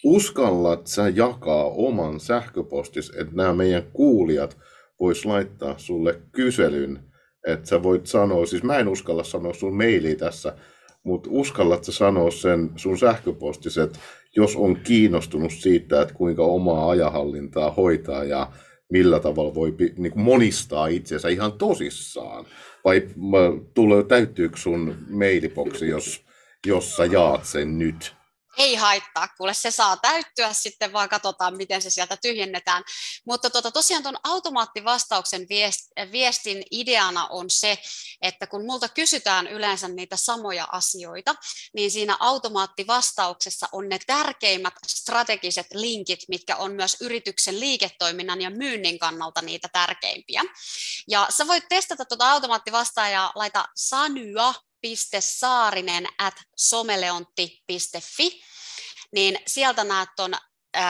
Uskallat 0.05 0.87
sä 0.87 1.09
jakaa 1.15 1.65
oman 1.65 2.19
sähköpostis, 2.19 3.09
että 3.09 3.35
nämä 3.35 3.53
meidän 3.53 3.83
kuulijat 3.93 4.57
vois 4.99 5.25
laittaa 5.25 5.77
sulle 5.77 6.21
kyselyn, 6.31 6.99
että 7.47 7.67
sä 7.69 7.83
voit 7.83 8.07
sanoa, 8.07 8.45
siis 8.45 8.63
mä 8.63 8.77
en 8.77 8.87
uskalla 8.87 9.23
sanoa 9.23 9.53
sun 9.53 9.77
maili 9.77 10.15
tässä, 10.15 10.55
mutta 11.03 11.29
uskallatko 11.31 11.91
sanoa 11.91 12.31
sen 12.31 12.69
sun 12.75 12.97
sähköpostis, 12.97 13.77
että 13.77 13.99
jos 14.35 14.55
on 14.55 14.75
kiinnostunut 14.75 15.51
siitä, 15.51 16.01
että 16.01 16.13
kuinka 16.13 16.43
omaa 16.43 16.89
ajahallintaa 16.89 17.71
hoitaa 17.71 18.23
ja 18.23 18.51
millä 18.91 19.19
tavalla 19.19 19.55
voi 19.55 19.75
niin 19.97 20.11
kuin 20.11 20.23
monistaa 20.23 20.87
itsensä 20.87 21.29
ihan 21.29 21.53
tosissaan, 21.53 22.45
vai 22.83 23.07
tulee, 23.73 24.03
täyttyykö 24.03 24.57
sun 24.57 24.95
mailiboksi, 25.09 25.87
jos, 25.87 26.25
jos 26.67 26.95
sä 26.95 27.05
jaat 27.05 27.45
sen 27.45 27.79
nyt? 27.79 28.15
Ei 28.57 28.75
haittaa, 28.75 29.27
kuule 29.37 29.53
se 29.53 29.71
saa 29.71 29.97
täyttyä 29.97 30.53
sitten, 30.53 30.93
vaan 30.93 31.09
katsotaan, 31.09 31.57
miten 31.57 31.81
se 31.81 31.89
sieltä 31.89 32.17
tyhjennetään. 32.17 32.83
Mutta 33.27 33.49
tota, 33.49 33.71
tosiaan 33.71 34.03
tuon 34.03 34.17
automaattivastauksen 34.23 35.47
viestin 36.11 36.63
ideana 36.71 37.27
on 37.27 37.49
se, 37.49 37.77
että 38.21 38.47
kun 38.47 38.65
multa 38.65 38.89
kysytään 38.89 39.47
yleensä 39.47 39.87
niitä 39.87 40.15
samoja 40.15 40.67
asioita, 40.71 41.35
niin 41.73 41.91
siinä 41.91 42.17
automaattivastauksessa 42.19 43.67
on 43.71 43.89
ne 43.89 43.99
tärkeimmät 44.07 44.73
strategiset 44.87 45.67
linkit, 45.73 46.19
mitkä 46.27 46.55
on 46.55 46.71
myös 46.71 46.97
yrityksen 47.01 47.59
liiketoiminnan 47.59 48.41
ja 48.41 48.49
myynnin 48.49 48.99
kannalta 48.99 49.41
niitä 49.41 49.69
tärkeimpiä. 49.73 50.41
Ja 51.07 51.27
sä 51.29 51.47
voit 51.47 51.63
testata 51.69 52.05
tuota 52.05 52.31
automaattivastaajaa, 52.31 53.31
laita 53.35 53.67
Sanya 53.75 54.53
saarinen 55.19 56.07
at 56.17 56.33
someleontti.fi, 56.55 58.41
niin 59.11 59.39
sieltä 59.47 59.83
näet 59.83 60.09
tuon 60.15 60.33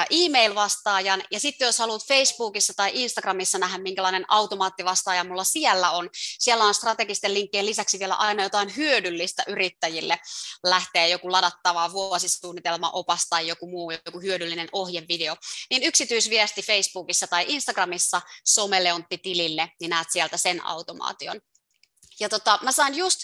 e-mail-vastaajan, 0.09 1.23
ja 1.31 1.39
sitten 1.39 1.65
jos 1.65 1.79
haluat 1.79 2.07
Facebookissa 2.07 2.73
tai 2.75 2.91
Instagramissa 2.93 3.57
nähdä, 3.57 3.77
minkälainen 3.77 4.25
automaattivastaaja 4.27 5.23
mulla 5.23 5.43
siellä 5.43 5.91
on, 5.91 6.09
siellä 6.39 6.63
on 6.63 6.73
strategisten 6.73 7.33
linkkien 7.33 7.65
lisäksi 7.65 7.99
vielä 7.99 8.15
aina 8.15 8.43
jotain 8.43 8.75
hyödyllistä 8.75 9.43
yrittäjille, 9.47 10.19
lähtee 10.63 11.09
joku 11.09 11.31
ladattava 11.31 11.91
vuosisuunnitelma, 11.91 12.89
opas 12.89 13.25
tai 13.29 13.47
joku 13.47 13.69
muu, 13.69 13.91
joku 13.91 14.19
hyödyllinen 14.19 14.69
ohjevideo, 14.71 15.35
niin 15.69 15.83
yksityisviesti 15.83 16.61
Facebookissa 16.61 17.27
tai 17.27 17.45
Instagramissa 17.47 18.21
someleontti-tilille, 18.45 19.71
niin 19.79 19.89
näet 19.89 20.07
sieltä 20.11 20.37
sen 20.37 20.65
automaation. 20.65 21.41
Ja 22.19 22.29
tota, 22.29 22.59
mä 22.61 22.71
sain 22.71 22.95
just 22.95 23.19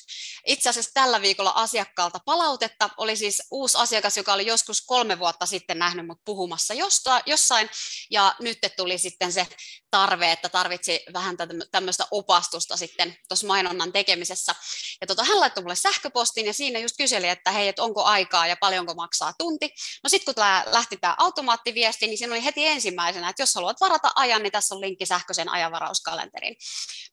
itse 0.45 0.69
asiassa 0.69 0.91
tällä 0.93 1.21
viikolla 1.21 1.51
asiakkaalta 1.55 2.19
palautetta. 2.25 2.89
Oli 2.97 3.15
siis 3.15 3.43
uusi 3.51 3.77
asiakas, 3.77 4.17
joka 4.17 4.33
oli 4.33 4.45
joskus 4.45 4.81
kolme 4.81 5.19
vuotta 5.19 5.45
sitten 5.45 5.79
nähnyt 5.79 6.07
mut 6.07 6.21
puhumassa 6.25 6.73
josta, 6.73 7.21
jossain. 7.25 7.69
Ja 8.11 8.35
nyt 8.39 8.57
tuli 8.77 8.97
sitten 8.97 9.33
se 9.33 9.47
tarve, 9.91 10.31
että 10.31 10.49
tarvitsi 10.49 11.03
vähän 11.13 11.37
tämmöistä 11.71 12.07
opastusta 12.11 12.77
sitten 12.77 13.17
tuossa 13.27 13.47
mainonnan 13.47 13.91
tekemisessä. 13.91 14.55
Ja 15.01 15.07
tota, 15.07 15.23
hän 15.23 15.39
laittoi 15.39 15.63
mulle 15.63 15.75
sähköpostin 15.75 16.45
ja 16.45 16.53
siinä 16.53 16.79
just 16.79 16.97
kyseli, 16.97 17.27
että 17.27 17.51
hei, 17.51 17.67
että 17.67 17.83
onko 17.83 18.03
aikaa 18.03 18.47
ja 18.47 18.57
paljonko 18.57 18.93
maksaa 18.93 19.33
tunti. 19.37 19.69
No 20.03 20.09
sitten 20.09 20.35
kun 20.35 20.43
lähti 20.65 20.97
tämä 20.97 21.15
automaattiviesti, 21.17 22.07
niin 22.07 22.17
siinä 22.17 22.33
oli 22.33 22.43
heti 22.43 22.67
ensimmäisenä, 22.67 23.29
että 23.29 23.41
jos 23.41 23.55
haluat 23.55 23.81
varata 23.81 24.11
ajan, 24.15 24.43
niin 24.43 24.51
tässä 24.51 24.75
on 24.75 24.81
linkki 24.81 25.05
sähköisen 25.05 25.49
ajanvarauskalenteriin. 25.49 26.55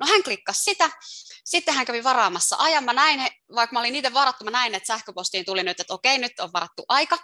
No 0.01 0.07
hän 0.07 0.23
klikkasi 0.23 0.63
sitä. 0.63 0.91
Sitten 1.45 1.68
hän 1.73 1.87
kävi 1.87 2.05
varaamassa 2.05 2.57
ajan. 2.59 2.85
Mä 2.85 2.93
näin, 2.93 3.29
vaikka 3.55 3.75
mä 3.75 3.81
olin 3.81 3.93
niitä 3.93 4.15
varattu, 4.15 4.45
mä 4.45 4.51
näin, 4.51 4.75
että 4.75 4.87
sähköpostiin 4.87 5.45
tuli 5.45 5.63
nyt, 5.63 5.81
että 5.81 5.95
okei, 5.95 6.19
nyt 6.19 6.41
on 6.41 6.53
varattu 6.53 6.85
aika. 6.89 7.19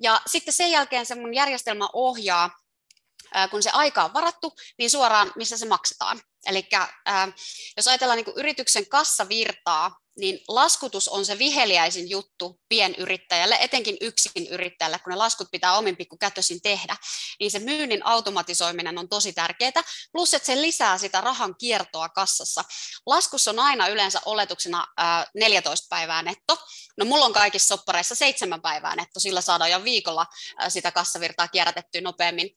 Ja 0.00 0.20
sitten 0.26 0.54
sen 0.54 0.70
jälkeen 0.70 1.06
se 1.06 1.14
mun 1.14 1.34
järjestelmä 1.34 1.88
ohjaa 1.92 2.50
kun 3.50 3.62
se 3.62 3.70
aika 3.70 4.04
on 4.04 4.14
varattu, 4.14 4.52
niin 4.78 4.90
suoraan 4.90 5.32
missä 5.36 5.56
se 5.56 5.66
maksetaan. 5.66 6.20
Eli 6.46 6.68
jos 7.76 7.88
ajatellaan 7.88 8.16
niin 8.16 8.36
yrityksen 8.36 8.88
kassavirtaa, 8.88 9.96
niin 10.18 10.40
laskutus 10.48 11.08
on 11.08 11.26
se 11.26 11.38
viheliäisin 11.38 12.10
juttu 12.10 12.60
pienyrittäjälle, 12.68 13.58
etenkin 13.60 13.96
yksin 14.00 14.46
yrittäjälle, 14.50 14.98
kun 14.98 15.10
ne 15.10 15.16
laskut 15.16 15.48
pitää 15.50 15.76
omin 15.76 15.96
pikkukätösin 15.96 16.60
tehdä, 16.62 16.96
niin 17.40 17.50
se 17.50 17.58
myynnin 17.58 18.06
automatisoiminen 18.06 18.98
on 18.98 19.08
tosi 19.08 19.32
tärkeää, 19.32 19.82
plus 20.12 20.34
että 20.34 20.46
se 20.46 20.62
lisää 20.62 20.98
sitä 20.98 21.20
rahan 21.20 21.54
kiertoa 21.58 22.08
kassassa. 22.08 22.64
Laskussa 23.06 23.50
on 23.50 23.58
aina 23.58 23.88
yleensä 23.88 24.20
oletuksena 24.24 24.86
14 25.34 25.86
päivää 25.90 26.22
netto, 26.22 26.58
no 26.96 27.04
mulla 27.04 27.24
on 27.24 27.32
kaikissa 27.32 27.76
soppareissa 27.76 28.14
7 28.14 28.62
päivää 28.62 28.96
netto, 28.96 29.20
sillä 29.20 29.40
saadaan 29.40 29.70
jo 29.70 29.84
viikolla 29.84 30.26
sitä 30.68 30.92
kassavirtaa 30.92 31.48
kierrätettyä 31.48 32.00
nopeammin, 32.00 32.50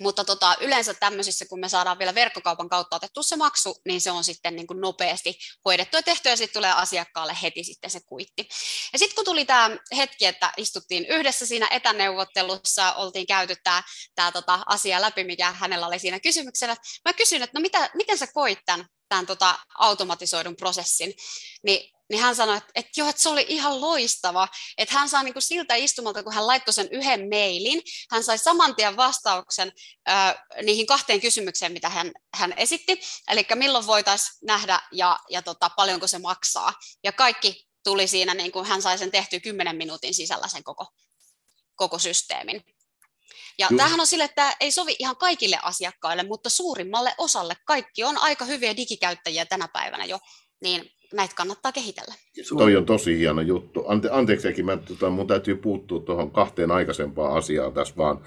mutta 0.00 0.24
tota, 0.24 0.56
yleensä 0.60 0.94
tämmöisissä, 0.94 1.44
kun 1.48 1.60
me 1.60 1.68
saadaan 1.68 1.98
vielä 1.98 2.14
verkkokaupan 2.14 2.68
kautta 2.68 2.96
otettu 2.96 3.22
se 3.22 3.36
maksu, 3.36 3.80
niin 3.86 4.00
se 4.00 4.10
on 4.10 4.24
sitten 4.24 4.56
niin 4.56 4.66
kuin 4.66 4.80
nopeasti 4.80 5.38
hoidettu 5.64 5.96
ja 5.96 6.02
tehty, 6.02 6.28
ja 6.28 6.36
sitten 6.36 6.60
tulee 6.60 6.72
asiakkaalle 6.72 7.36
heti 7.42 7.64
sitten 7.64 7.90
se 7.90 8.00
kuitti. 8.06 8.48
Ja 8.92 8.98
sitten 8.98 9.14
kun 9.14 9.24
tuli 9.24 9.44
tämä 9.44 9.76
hetki, 9.96 10.26
että 10.26 10.52
istuttiin 10.56 11.06
yhdessä 11.06 11.46
siinä 11.46 11.68
etäneuvottelussa, 11.70 12.92
oltiin 12.92 13.26
käyty 13.26 13.54
tämä, 14.14 14.32
tota 14.32 14.58
asia 14.66 15.00
läpi, 15.00 15.24
mikä 15.24 15.52
hänellä 15.52 15.86
oli 15.86 15.98
siinä 15.98 16.20
kysymyksellä, 16.20 16.76
mä 17.04 17.12
kysyin, 17.12 17.42
että 17.42 17.58
no 17.58 17.62
mitä, 17.62 17.90
miten 17.94 18.18
sä 18.18 18.26
koit 18.34 18.58
tämän, 18.66 18.86
tämän 19.08 19.26
tota 19.26 19.58
automatisoidun 19.78 20.56
prosessin, 20.56 21.14
niin 21.62 21.90
niin 22.10 22.22
hän 22.22 22.36
sanoi, 22.36 22.56
että, 22.56 22.70
että 22.74 22.90
joo, 22.96 23.08
että 23.08 23.22
se 23.22 23.28
oli 23.28 23.46
ihan 23.48 23.80
loistava, 23.80 24.48
että 24.78 24.94
hän 24.94 25.08
saa 25.08 25.22
niin 25.22 25.32
kuin 25.32 25.42
siltä 25.42 25.74
istumalta, 25.74 26.22
kun 26.22 26.32
hän 26.32 26.46
laittoi 26.46 26.74
sen 26.74 26.88
yhden 26.90 27.28
mailin, 27.28 27.82
hän 28.10 28.24
sai 28.24 28.38
saman 28.38 28.76
tien 28.76 28.96
vastauksen 28.96 29.72
äh, 30.08 30.34
niihin 30.62 30.86
kahteen 30.86 31.20
kysymykseen, 31.20 31.72
mitä 31.72 31.88
hän, 31.88 32.12
hän 32.34 32.54
esitti, 32.56 33.00
eli 33.28 33.46
milloin 33.54 33.86
voitaisiin 33.86 34.38
nähdä 34.42 34.80
ja, 34.92 35.18
ja 35.30 35.42
tota, 35.42 35.70
paljonko 35.70 36.06
se 36.06 36.18
maksaa, 36.18 36.72
ja 37.04 37.12
kaikki 37.12 37.68
tuli 37.84 38.06
siinä, 38.06 38.34
niin 38.34 38.52
kuin 38.52 38.66
hän 38.66 38.82
sai 38.82 38.98
sen 38.98 39.10
tehtyä 39.10 39.40
10 39.40 39.76
minuutin 39.76 40.14
sisällä 40.14 40.48
sen 40.48 40.64
koko, 40.64 40.86
koko 41.76 41.98
systeemin. 41.98 42.64
Ja 43.58 43.66
Just. 43.70 43.76
tämähän 43.76 44.00
on 44.00 44.06
sille, 44.06 44.24
että 44.24 44.56
ei 44.60 44.72
sovi 44.72 44.96
ihan 44.98 45.16
kaikille 45.16 45.56
asiakkaille, 45.62 46.22
mutta 46.22 46.50
suurimmalle 46.50 47.14
osalle 47.18 47.54
kaikki 47.64 48.04
on 48.04 48.18
aika 48.18 48.44
hyviä 48.44 48.76
digikäyttäjiä 48.76 49.46
tänä 49.46 49.68
päivänä 49.72 50.04
jo, 50.04 50.18
niin 50.62 50.90
näitä 51.12 51.34
kannattaa 51.34 51.72
kehitellä. 51.72 52.14
Toi 52.58 52.76
on 52.76 52.86
tosi 52.86 53.18
hieno 53.18 53.40
juttu. 53.40 53.84
Ante, 53.86 54.08
anteeksi, 54.12 54.62
mä, 54.62 54.76
tota, 54.76 55.10
mun 55.10 55.26
täytyy 55.26 55.56
puuttua 55.56 56.00
tuohon 56.00 56.30
kahteen 56.30 56.70
aikaisempaan 56.70 57.36
asiaan 57.36 57.72
tässä 57.72 57.94
vaan. 57.96 58.24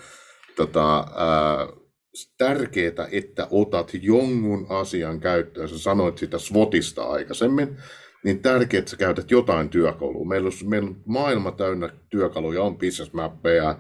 Tota, 0.56 0.98
ää, 0.98 1.68
tärkeää, 2.38 3.08
että 3.12 3.48
otat 3.52 3.92
jonkun 4.02 4.66
asian 4.70 5.20
käyttöön. 5.20 5.70
Sä 5.70 5.80
sanoit 5.80 6.18
sitä 6.18 6.40
SWOTista 6.40 7.04
aikaisemmin, 7.04 7.78
niin 8.24 8.42
tärkeää, 8.42 8.80
että 8.80 8.92
sä 8.92 8.98
käytät 8.98 9.32
jotain 9.32 9.70
työkalua. 9.70 10.26
Meillä 10.26 10.48
on, 10.48 10.70
meillä 10.70 10.90
on 10.90 11.02
maailma 11.06 11.52
täynnä 11.52 11.90
työkaluja, 12.10 12.64
on 12.64 12.78
business 12.78 13.14
mappeja, 13.14 13.76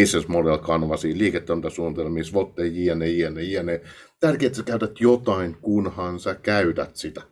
business 0.00 0.28
model 0.28 0.58
canvasia, 0.58 1.18
liiketoimintasuunnitelmia, 1.18 2.24
SWOT, 2.24 2.54
jne, 2.72 3.08
jne, 3.08 3.42
jne. 3.42 3.80
Tärkeää, 4.20 4.46
että 4.46 4.56
sä 4.56 4.62
käytät 4.62 5.00
jotain, 5.00 5.56
kunhan 5.60 6.20
sä 6.20 6.34
käytät 6.34 6.96
sitä. 6.96 7.22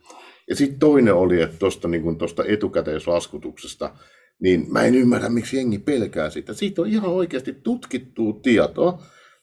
Ja 0.49 0.57
sitten 0.57 0.79
toinen 0.79 1.15
oli, 1.15 1.43
että 1.43 1.57
tuosta 1.57 1.89
niin 1.89 2.03
etukäteislaskutuksesta, 2.47 3.95
niin 4.41 4.67
mä 4.73 4.83
en 4.83 4.95
ymmärrä, 4.95 5.29
miksi 5.29 5.57
jengi 5.57 5.79
pelkää 5.79 6.31
sitä. 6.31 6.55
Siitä 6.55 6.83
on 6.83 6.89
ihan 6.89 7.11
oikeasti 7.11 7.53
tutkittua 7.53 8.41
tietoa, 8.43 9.03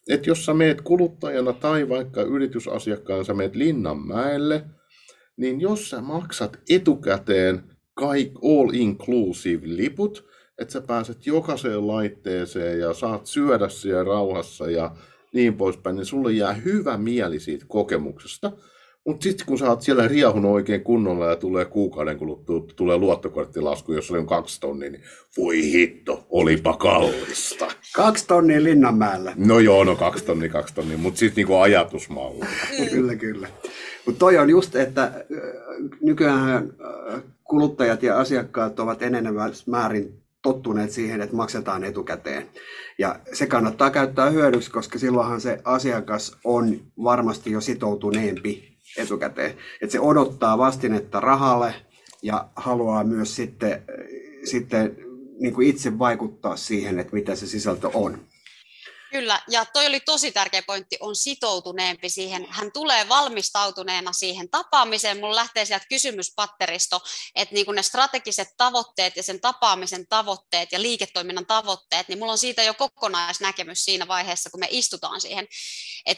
että 0.10 0.30
jos 0.30 0.46
sä 0.46 0.54
meet 0.54 0.82
kuluttajana 0.82 1.54
tai 1.54 1.90
vaikka 1.90 2.22
yritysasiakkaana, 2.22 3.24
sä 3.24 3.34
meet 3.34 3.56
Linnanmäelle, 3.56 4.64
niin 5.38 5.62
jos 5.62 5.90
sä 5.90 6.02
maksat 6.02 6.60
etukäteen 6.70 7.64
kaikki 7.94 8.36
all-inclusive 8.44 9.62
liput, 9.64 10.26
että 10.58 10.72
sä 10.72 10.82
pääset 10.82 11.28
jokaiseen 11.28 11.88
laitteeseen 11.88 12.80
ja 12.80 12.94
saat 12.94 13.26
syödä 13.26 13.70
siellä 13.70 14.04
rauhassa 14.04 14.70
ja 14.70 14.96
niin 15.34 15.54
poispäin, 15.54 15.96
niin 15.96 16.06
sulle 16.06 16.32
jää 16.32 16.54
hyvä 16.54 16.98
mieli 16.98 17.40
siitä 17.40 17.66
kokemuksesta. 17.68 18.52
Mutta 19.06 19.24
sitten 19.24 19.46
kun 19.46 19.58
sä 19.58 19.70
oot 19.70 19.82
siellä 19.82 20.08
riahun 20.08 20.46
oikein 20.46 20.84
kunnolla 20.84 21.26
ja 21.26 21.36
tulee 21.36 21.66
kuukauden 21.66 22.18
kuluttua, 22.18 22.66
tulee 22.76 22.98
luottokorttilasku, 22.98 23.94
jos 23.94 24.12
oli 24.12 24.26
kaksi 24.26 24.60
tonnia, 24.60 24.90
niin 24.90 25.04
voi 25.38 25.64
hitto, 25.64 26.26
olipa 26.30 26.78
kallista. 26.78 27.68
Kaksi 27.96 28.28
tonnia 28.28 28.64
Linnanmäellä. 28.64 29.34
No 29.36 29.60
joo, 29.60 29.84
no 29.84 29.96
kaksi 29.96 30.26
tonnia, 30.26 30.50
kaksi 30.50 30.76
tonnia, 30.76 30.98
mutta 30.98 31.20
sitten 31.20 31.36
niinku 31.36 31.56
ajatusmalli. 31.56 32.46
kyllä, 32.92 33.16
kyllä. 33.16 33.48
Mutta 34.06 34.20
toi 34.20 34.38
on 34.38 34.50
just, 34.50 34.76
että 34.76 35.26
nykyään 36.02 36.74
kuluttajat 37.44 38.04
ja 38.04 38.20
asiakkaat 38.20 38.80
ovat 38.80 39.02
enemmän 39.02 39.52
määrin 39.66 40.21
tottuneet 40.42 40.92
siihen, 40.92 41.22
että 41.22 41.36
maksetaan 41.36 41.84
etukäteen. 41.84 42.50
Ja 42.98 43.20
se 43.34 43.48
kannattaa 43.48 43.90
käyttää 43.90 44.30
hyödyksi, 44.30 44.72
koska 44.72 45.00
silloinhan 45.00 45.42
se 45.42 45.62
asiakas 45.64 46.38
on 46.44 46.80
varmasti 47.04 47.52
jo 47.52 47.62
sitoutuneempi 47.62 48.78
etukäteen. 48.98 49.54
Että 49.82 49.92
se 49.92 50.00
odottaa 50.00 50.58
vastinetta 50.58 51.20
rahalle 51.20 51.74
ja 52.22 52.50
haluaa 52.56 53.04
myös 53.04 53.36
sitten, 53.36 53.84
sitten 54.44 54.98
niin 55.40 55.54
kuin 55.54 55.68
itse 55.68 56.00
vaikuttaa 56.00 56.56
siihen, 56.56 57.00
että 57.00 57.14
mitä 57.14 57.36
se 57.36 57.48
sisältö 57.48 57.90
on. 57.94 58.20
Kyllä, 59.12 59.42
ja 59.48 59.66
toi 59.66 59.88
oli 59.88 60.00
tosi 60.00 60.32
tärkeä 60.32 60.64
pointti, 60.68 60.98
on 61.00 61.16
sitoutuneempi 61.16 62.10
siihen. 62.10 62.48
Hän 62.50 62.72
tulee 62.72 63.10
valmistautuneena 63.10 64.14
siihen 64.14 64.50
tapaamiseen. 64.50 65.20
Mulla 65.20 65.36
lähtee 65.36 65.66
sieltä 65.66 65.86
kysymyspatteristo, 65.90 67.02
että 67.36 67.56
niin 67.56 67.66
ne 67.76 67.84
strategiset 67.84 68.48
tavoitteet 68.58 69.18
ja 69.18 69.24
sen 69.24 69.42
tapaamisen 69.42 70.08
tavoitteet 70.08 70.72
ja 70.72 70.82
liiketoiminnan 70.82 71.46
tavoitteet, 71.46 72.08
niin 72.08 72.20
mulla 72.20 72.32
on 72.32 72.38
siitä 72.38 72.64
jo 72.64 72.74
kokonaisnäkemys 72.74 73.86
siinä 73.86 74.08
vaiheessa, 74.08 74.50
kun 74.50 74.60
me 74.60 74.68
istutaan 74.70 75.22
siihen. 75.22 75.48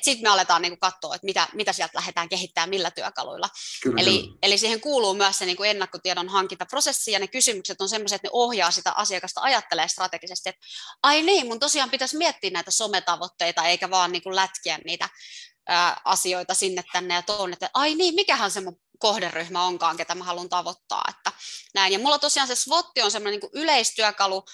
Sitten 0.01 0.21
me 0.21 0.29
aletaan 0.29 0.62
niin 0.62 0.79
katsoa, 0.79 1.15
että 1.15 1.25
mitä, 1.25 1.47
mitä 1.53 1.73
sieltä 1.73 1.97
lähdetään 1.97 2.29
kehittämään, 2.29 2.69
millä 2.69 2.91
työkaluilla. 2.91 3.49
Kyllä, 3.84 4.01
eli, 4.01 4.19
kyllä. 4.19 4.38
eli 4.41 4.58
siihen 4.58 4.82
kuuluu 4.82 5.13
myös 5.13 5.38
se 5.38 5.45
niin 5.45 5.65
ennakkotiedon 5.65 6.29
hankintaprosessi, 6.29 7.12
ja 7.12 7.19
ne 7.19 7.27
kysymykset 7.27 7.82
on 7.82 7.89
sellaiset, 7.89 8.15
että 8.15 8.27
ne 8.27 8.32
ohjaa 8.34 8.71
sitä 8.71 8.91
asiakasta 8.91 9.41
ajattelee 9.41 9.88
strategisesti, 9.88 10.49
että 10.49 10.62
ai 11.03 11.21
niin, 11.21 11.47
mun 11.47 11.60
tosiaan 11.60 11.89
pitäisi 11.89 12.17
miettiä 12.17 12.49
näitä 12.49 12.71
sometavoitteita, 12.84 13.65
eikä 13.65 13.89
vaan 13.89 14.12
niin 14.12 14.24
kuin 14.24 14.36
lätkiä 14.36 14.80
niitä 14.86 15.10
ää, 15.67 16.02
asioita 16.06 16.54
sinne 16.54 16.84
tänne 16.93 17.13
ja 17.13 17.22
tuonne, 17.22 17.54
että 17.54 17.69
ai 17.74 17.96
niin, 17.96 18.15
mikähän 18.15 18.52
se 18.52 18.62
mun 18.62 18.80
kohderyhmä 19.00 19.63
onkaan, 19.63 19.98
ketä 19.98 20.15
mä 20.15 20.24
haluan 20.24 20.50
tavoittaa. 20.50 21.04
Että 21.10 21.32
näin. 21.74 21.93
Ja 21.93 22.00
mulla 22.00 22.19
tosiaan 22.19 22.48
se 22.48 22.56
SWOT 22.56 22.86
on 23.04 23.12
semmoinen 23.12 23.39
niin 23.39 23.50
yleistyökalu, 23.54 24.46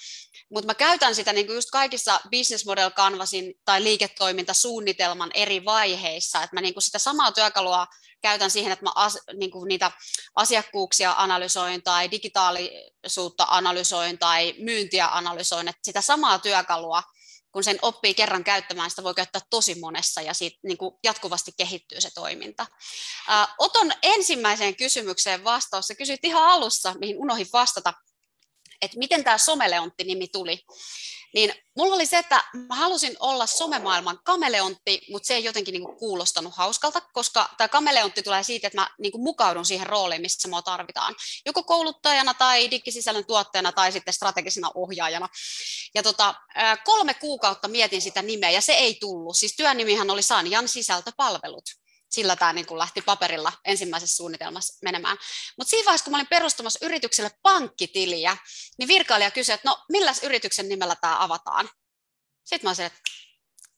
mutta 0.52 0.66
mä 0.66 0.74
käytän 0.74 1.14
sitä 1.14 1.32
niin 1.32 1.46
kuin 1.46 1.54
just 1.54 1.70
kaikissa 1.70 2.20
business 2.30 2.66
model 2.66 2.90
canvasin 2.90 3.54
tai 3.64 3.82
liiketoimintasuunnitelman 3.82 5.30
eri 5.34 5.64
vaiheissa, 5.64 6.42
että 6.42 6.56
mä 6.56 6.60
niin 6.60 6.74
kuin 6.74 6.82
sitä 6.82 6.98
samaa 6.98 7.32
työkalua 7.32 7.86
käytän 8.22 8.50
siihen, 8.50 8.72
että 8.72 8.84
mä 8.84 8.92
as, 8.94 9.18
niin 9.34 9.50
kuin 9.50 9.68
niitä 9.68 9.90
asiakkuuksia 10.34 11.14
analysoin 11.16 11.82
tai 11.82 12.10
digitaalisuutta 12.10 13.46
analysoin 13.48 14.18
tai 14.18 14.54
myyntiä 14.58 15.08
analysoin, 15.08 15.68
että 15.68 15.80
sitä 15.84 16.00
samaa 16.00 16.38
työkalua 16.38 17.02
kun 17.52 17.64
sen 17.64 17.78
oppii 17.82 18.14
kerran 18.14 18.44
käyttämään, 18.44 18.90
sitä 18.90 19.02
voi 19.02 19.14
käyttää 19.14 19.40
tosi 19.50 19.74
monessa 19.74 20.20
ja 20.20 20.34
siitä 20.34 20.58
niin 20.62 20.78
kuin 20.78 20.94
jatkuvasti 21.04 21.52
kehittyy 21.56 22.00
se 22.00 22.10
toiminta. 22.14 22.66
Ää, 23.28 23.54
oton 23.58 23.92
ensimmäiseen 24.02 24.76
kysymykseen 24.76 25.44
vastaus. 25.44 25.86
Sä 25.86 25.94
kysyit 25.94 26.24
ihan 26.24 26.44
alussa, 26.44 26.94
mihin 26.98 27.18
unohdin 27.18 27.48
vastata, 27.52 27.94
että 28.82 28.98
miten 28.98 29.24
tämä 29.24 29.38
someleontti-nimi 29.38 30.28
tuli 30.28 30.64
niin 31.34 31.54
mulla 31.76 31.94
oli 31.94 32.06
se, 32.06 32.18
että 32.18 32.44
mä 32.68 32.74
halusin 32.74 33.16
olla 33.20 33.46
somemaailman 33.46 34.18
kameleontti, 34.24 35.00
mutta 35.10 35.26
se 35.26 35.34
ei 35.34 35.44
jotenkin 35.44 35.72
niinku 35.72 35.96
kuulostanut 35.96 36.52
hauskalta, 36.56 37.00
koska 37.00 37.48
tämä 37.58 37.68
kameleontti 37.68 38.22
tulee 38.22 38.42
siitä, 38.42 38.66
että 38.66 38.80
mä 38.80 38.90
niinku 38.98 39.18
mukaudun 39.18 39.64
siihen 39.64 39.86
rooliin, 39.86 40.22
missä 40.22 40.48
mua 40.48 40.62
tarvitaan. 40.62 41.14
Joko 41.46 41.62
kouluttajana 41.62 42.34
tai 42.34 42.70
digisisällön 42.70 43.26
tuottajana 43.26 43.72
tai 43.72 43.92
sitten 43.92 44.14
strategisena 44.14 44.70
ohjaajana. 44.74 45.28
Ja 45.94 46.02
tota, 46.02 46.34
kolme 46.84 47.14
kuukautta 47.14 47.68
mietin 47.68 48.02
sitä 48.02 48.22
nimeä 48.22 48.50
ja 48.50 48.60
se 48.60 48.72
ei 48.72 48.96
tullut. 49.00 49.36
Siis 49.36 49.56
työnimihän 49.56 50.10
oli 50.10 50.22
Sanjan 50.22 50.68
sisältöpalvelut 50.68 51.64
sillä 52.10 52.36
tämä 52.36 52.52
niin 52.52 52.66
kuin 52.66 52.78
lähti 52.78 53.02
paperilla 53.02 53.52
ensimmäisessä 53.64 54.16
suunnitelmassa 54.16 54.78
menemään. 54.82 55.16
Mutta 55.58 55.70
siinä 55.70 55.84
vaiheessa, 55.84 56.04
kun 56.04 56.10
mä 56.10 56.16
olin 56.16 56.26
perustamassa 56.30 56.86
yritykselle 56.86 57.30
pankkitiliä, 57.42 58.36
niin 58.78 58.88
virkailija 58.88 59.30
kysyi, 59.30 59.54
että 59.54 59.68
no 59.68 59.84
milläs 59.88 60.22
yrityksen 60.22 60.68
nimellä 60.68 60.96
tämä 61.00 61.24
avataan? 61.24 61.68
Sitten 62.44 62.66
mä 62.66 62.70
olisin, 62.70 62.86
että 62.86 63.00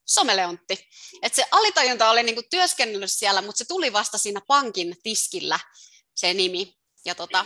someleontti. 0.05 0.89
Että 1.23 1.37
se 1.37 1.45
alitajunta 1.51 2.11
oli 2.11 2.23
niin 2.23 2.35
kuin 2.35 2.47
työskennellyt 2.51 3.13
siellä, 3.13 3.43
mutta 3.43 3.59
se 3.59 3.65
tuli 3.65 3.93
vasta 3.93 4.19
siinä 4.19 4.41
pankin 4.47 4.97
tiskillä 5.03 5.59
se 6.15 6.35
nimi. 6.35 6.75
Ja 7.05 7.15
tota, 7.15 7.45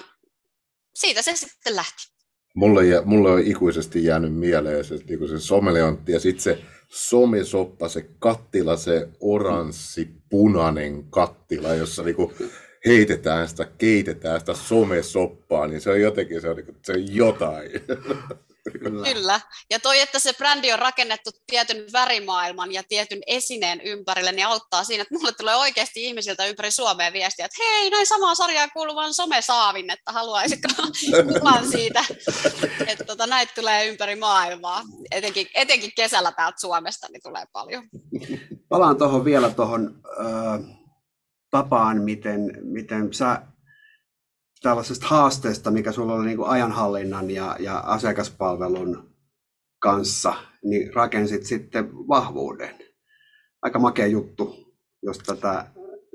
siitä 0.94 1.22
se 1.22 1.36
sitten 1.36 1.76
lähti. 1.76 2.16
Mulle, 2.54 2.82
mulle 3.04 3.30
on 3.30 3.46
ikuisesti 3.46 4.04
jäänyt 4.04 4.34
mieleen 4.34 4.84
se, 4.84 4.94
niin 4.94 5.28
se 5.28 5.40
someleontti 5.40 6.12
ja 6.12 6.20
sitten 6.20 6.42
se 6.42 6.64
somesoppa, 6.88 7.88
se 7.88 8.06
kattila, 8.18 8.76
se 8.76 9.08
oranssi, 9.20 10.08
punainen 10.30 11.04
kattila, 11.10 11.74
jossa 11.74 12.02
niinku 12.02 12.32
heitetään 12.86 13.48
sitä, 13.48 13.66
keitetään 13.78 14.40
sitä 14.40 14.54
somesoppaa, 14.54 15.66
niin 15.66 15.80
se 15.80 15.90
on 15.90 16.00
jotenkin 16.00 16.40
se 16.40 16.48
on, 16.48 16.56
niinku, 16.56 16.74
se 16.82 16.92
on 16.92 17.14
jotain. 17.14 17.70
Kyllä. 18.72 19.12
Kyllä. 19.12 19.40
Ja 19.70 19.80
toi, 19.80 20.00
että 20.00 20.18
se 20.18 20.32
brändi 20.32 20.72
on 20.72 20.78
rakennettu 20.78 21.30
tietyn 21.46 21.84
värimaailman 21.92 22.72
ja 22.72 22.82
tietyn 22.88 23.20
esineen 23.26 23.80
ympärille, 23.80 24.32
niin 24.32 24.46
auttaa 24.46 24.84
siinä, 24.84 25.02
että 25.02 25.14
mulle 25.14 25.32
tulee 25.32 25.56
oikeasti 25.56 26.04
ihmisiltä 26.04 26.46
ympäri 26.46 26.70
Suomea 26.70 27.12
viestiä, 27.12 27.46
että 27.46 27.64
hei, 27.64 27.90
noin 27.90 28.06
samaa 28.06 28.34
sarjaa 28.34 28.68
kuuluvan 28.68 29.14
somesaavin, 29.14 29.90
että 29.90 30.12
haluaisitko 30.12 30.68
kuvan 31.38 31.68
siitä. 31.70 32.04
Että 32.86 33.04
tota, 33.04 33.26
näitä 33.26 33.52
tulee 33.54 33.88
ympäri 33.88 34.16
maailmaa. 34.16 34.82
Etenkin, 35.10 35.46
etenkin 35.54 35.90
kesällä 35.96 36.32
täältä 36.32 36.60
Suomesta 36.60 37.06
niin 37.10 37.22
tulee 37.22 37.44
paljon. 37.52 37.88
Palaan 38.68 38.98
tuohon 38.98 39.24
vielä 39.24 39.50
tuohon 39.50 40.00
äh, 40.20 40.76
tapaan, 41.50 42.02
miten, 42.02 42.58
miten 42.62 43.14
sä 43.14 43.42
tällaisesta 44.66 45.06
haasteesta, 45.06 45.70
mikä 45.70 45.92
sulla 45.92 46.14
oli 46.14 46.26
niin 46.26 46.36
kuin 46.36 46.48
ajanhallinnan 46.48 47.30
ja, 47.30 47.56
ja 47.60 47.78
asiakaspalvelun 47.78 49.10
kanssa, 49.78 50.34
niin 50.64 50.94
rakensit 50.94 51.46
sitten 51.46 51.92
vahvuuden. 52.08 52.78
Aika 53.62 53.78
makea 53.78 54.06
juttu, 54.06 54.74
jos 55.02 55.18
tätä 55.18 55.66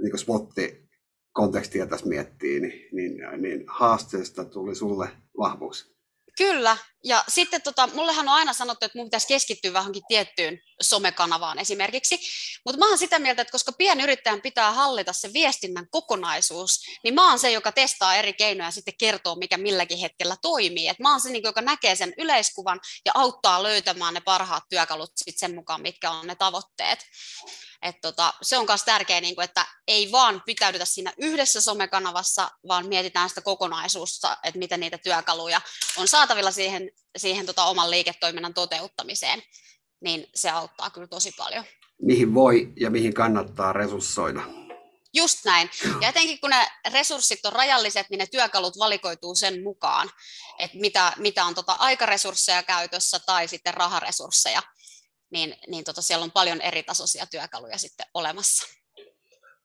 niin 0.02 0.18
spotti 0.18 0.90
kontekstia 1.34 1.88
tässä 1.88 2.06
miettii, 2.06 2.60
niin, 2.60 2.90
niin, 2.92 3.42
niin 3.42 3.64
haasteesta 3.68 4.46
tuli 4.46 4.76
sulle 4.76 5.10
vahvuus. 5.38 5.96
Kyllä, 6.38 6.78
ja 7.04 7.24
sitten 7.28 7.62
tota, 7.62 7.88
mullehan 7.88 8.30
on 8.30 8.34
aina 8.34 8.54
sanottu, 8.54 8.86
että 8.86 8.98
mun 8.98 9.08
pitäisi 9.08 9.28
keskittyä 9.28 9.74
vähänkin 9.74 10.04
tiettyyn 10.08 10.60
somekanavaan 10.82 11.60
esimerkiksi, 11.60 12.20
mutta 12.66 12.80
mä 12.80 12.90
oon 12.90 12.98
sitä 12.98 13.20
mieltä, 13.20 13.42
että 13.42 13.52
koska 13.52 13.72
pienyrittäjän 13.72 14.42
pitää 14.42 14.72
hallita 14.72 15.14
se 15.14 15.34
viestinnän 15.34 15.88
kokonaisuus, 15.92 16.80
niin 17.04 17.14
mä 17.14 17.30
oon 17.30 17.40
se, 17.40 17.52
joka 17.52 17.72
testaa 17.72 18.16
eri 18.16 18.34
keinoja 18.34 18.68
ja 18.68 18.72
sitten 18.72 18.98
kertoo, 18.98 19.36
mikä 19.36 19.58
milläkin 19.58 19.98
hetkellä 19.98 20.36
toimii. 20.42 20.88
Et 20.88 21.00
mä 21.00 21.12
oon 21.12 21.22
se, 21.22 21.30
niin 21.30 21.44
joka 21.44 21.62
näkee 21.62 21.96
sen 21.96 22.14
yleiskuvan 22.18 22.80
ja 23.06 23.12
auttaa 23.16 23.64
löytämään 23.64 24.14
ne 24.14 24.22
parhaat 24.22 24.64
työkalut 24.70 25.12
sit 25.16 25.38
sen 25.38 25.56
mukaan, 25.56 25.82
mitkä 25.82 26.12
on 26.12 26.28
ne 26.28 26.36
tavoitteet. 26.36 27.06
Et 27.82 27.96
tota, 28.02 28.34
se 28.42 28.58
on 28.58 28.66
myös 28.68 28.84
tärkeää, 28.84 29.22
niin 29.22 29.42
että 29.42 29.66
ei 29.88 30.12
vaan 30.12 30.42
pitäydytä 30.46 30.86
siinä 30.86 31.14
yhdessä 31.18 31.62
somekanavassa, 31.62 32.52
vaan 32.68 32.88
mietitään 32.88 33.30
sitä 33.30 33.42
kokonaisuutta, 33.42 34.38
että 34.44 34.60
miten 34.60 34.80
niitä 34.80 34.98
työkaluja 34.98 35.62
on 35.98 36.08
saatavilla 36.08 36.52
siihen, 36.52 36.91
siihen 37.18 37.46
tota 37.46 37.66
oman 37.66 37.92
liiketoiminnan 37.92 38.54
toteuttamiseen, 38.54 39.44
niin 40.02 40.28
se 40.36 40.50
auttaa 40.50 40.90
kyllä 40.90 41.08
tosi 41.08 41.32
paljon. 41.38 41.66
Mihin 42.02 42.34
voi 42.34 42.74
ja 42.80 42.90
mihin 42.90 43.14
kannattaa 43.14 43.74
resurssoida. 43.74 44.42
Just 45.14 45.46
näin. 45.46 45.70
Ja 46.02 46.10
etenkin 46.10 46.40
kun 46.42 46.50
ne 46.50 46.68
resurssit 46.92 47.46
on 47.46 47.54
rajalliset, 47.54 48.08
niin 48.10 48.18
ne 48.18 48.28
työkalut 48.28 48.80
valikoituu 48.80 49.36
sen 49.36 49.64
mukaan, 49.64 50.10
että 50.60 50.78
mitä, 50.78 51.14
mitä 51.18 51.46
on 51.46 51.56
tota 51.56 51.72
aikaresursseja 51.72 52.64
käytössä 52.64 53.20
tai 53.26 53.48
sitten 53.48 53.74
raharesursseja 53.74 54.62
niin, 55.32 55.56
niin 55.68 55.84
tota, 55.84 56.02
siellä 56.02 56.24
on 56.24 56.32
paljon 56.32 56.62
eri 56.62 56.84
tasoisia 56.84 57.26
työkaluja 57.26 57.78
sitten 57.78 58.06
olemassa. 58.14 58.68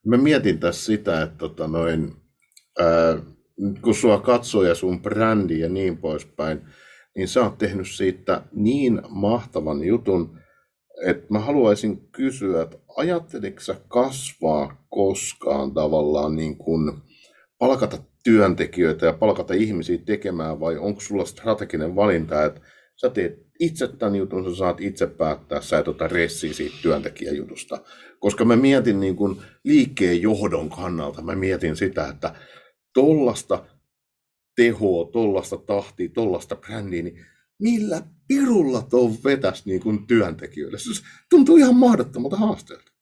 Mä 0.07 0.17
mietin 0.17 0.61
tässä 0.61 0.85
sitä, 0.85 1.23
että 1.23 1.39
tota 1.39 1.69
noin, 1.69 2.17
ää, 2.79 3.17
kun 3.83 3.95
sua 3.95 4.21
katsoo 4.21 4.63
ja 4.63 4.75
sun 4.75 5.03
brändi 5.03 5.61
ja 5.61 5.69
niin 5.69 5.99
poispäin, 5.99 6.61
niin 7.17 7.29
sä 7.29 7.43
oot 7.43 7.59
tehnyt 7.59 7.89
siitä 7.89 8.43
niin 8.53 9.03
mahtavan 9.09 9.85
jutun, 9.85 10.39
että 11.07 11.27
mä 11.31 11.39
haluaisin 11.39 12.09
kysyä, 12.13 12.63
että 12.63 12.79
ajatteliko 12.97 13.61
sä 13.61 13.77
kasvaa 13.89 14.87
koskaan 14.91 15.75
tavallaan 15.75 16.37
niin 16.37 16.57
kuin 16.57 16.93
palkata 17.59 17.99
työntekijöitä 18.25 19.07
ja 19.07 19.13
palkata 19.13 19.55
ihmisiä 19.55 19.99
tekemään 20.07 20.61
vai 20.61 20.79
onko 20.79 21.01
sulla 21.01 21.25
strateginen 21.25 21.97
valinta, 21.97 22.45
että 22.45 22.61
sä 22.97 23.11
teet 23.11 23.47
itse 23.61 23.89
tämän 23.89 24.17
jutun, 24.17 24.45
sä 24.45 24.57
saat 24.57 24.81
itse 24.81 25.07
päättää, 25.07 25.61
sä 25.61 25.79
et 25.79 25.89
ota 25.89 26.09
ressiä 26.09 26.53
siitä 26.53 26.77
työntekijäjutusta. 26.83 27.79
Koska 28.19 28.45
mä 28.45 28.57
mietin 28.57 29.01
niin 29.01 29.17
kuin 29.17 29.37
liikkeen 29.65 30.23
johdon 30.23 30.71
kannalta, 30.71 31.23
mä 31.23 31.35
mietin 31.35 31.77
sitä, 31.77 32.09
että 32.09 32.35
tollasta 32.95 33.65
tehoa, 34.57 35.11
tollasta 35.13 35.57
tahtia, 35.57 36.09
tollasta 36.09 36.57
brändiä, 36.57 37.03
niin 37.03 37.27
millä 37.59 38.03
pirulla 38.29 38.83
tuon 38.83 39.17
vetäisi 39.25 39.63
niin 39.67 40.07
työntekijöille? 40.07 40.79
Se 40.79 41.03
tuntuu 41.31 41.57
ihan 41.57 41.77
mahdottomalta 41.77 42.37
haasteelta. 42.37 42.93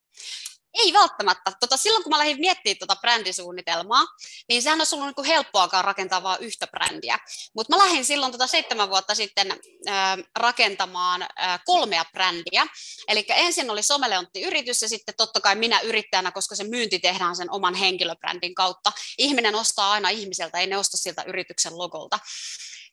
Ei 0.75 0.93
välttämättä. 0.93 1.51
Tota, 1.59 1.77
silloin 1.77 2.03
kun 2.03 2.09
mä 2.09 2.17
lähdin 2.17 2.39
miettimään 2.39 2.77
tota 2.77 2.95
brändisuunnitelmaa, 2.95 4.03
niin 4.49 4.61
sehän 4.61 4.79
olisi 4.79 4.95
ollut 4.95 5.17
niin 5.17 5.25
helppoakaan 5.25 5.85
rakentaa 5.85 6.23
vain 6.23 6.43
yhtä 6.43 6.67
brändiä. 6.67 7.19
Mutta 7.53 7.75
mä 7.75 7.83
lähdin 7.83 8.05
silloin 8.05 8.31
tota 8.31 8.47
seitsemän 8.47 8.89
vuotta 8.89 9.15
sitten 9.15 9.51
äh, 9.87 10.17
rakentamaan 10.35 11.21
äh, 11.21 11.59
kolmea 11.65 12.05
brändiä. 12.05 12.67
Eli 13.07 13.25
ensin 13.29 13.69
oli 13.69 13.83
Someleontti-yritys 13.83 14.81
ja 14.81 14.89
sitten 14.89 15.15
totta 15.17 15.41
kai 15.41 15.55
minä 15.55 15.79
yrittäjänä, 15.79 16.31
koska 16.31 16.55
se 16.55 16.63
myynti 16.63 16.99
tehdään 16.99 17.35
sen 17.35 17.51
oman 17.51 17.75
henkilöbrändin 17.75 18.55
kautta. 18.55 18.91
Ihminen 19.17 19.55
ostaa 19.55 19.91
aina 19.91 20.09
ihmiseltä, 20.09 20.59
ei 20.59 20.67
ne 20.67 20.77
osta 20.77 20.97
siltä 20.97 21.23
yrityksen 21.23 21.77
logolta. 21.77 22.19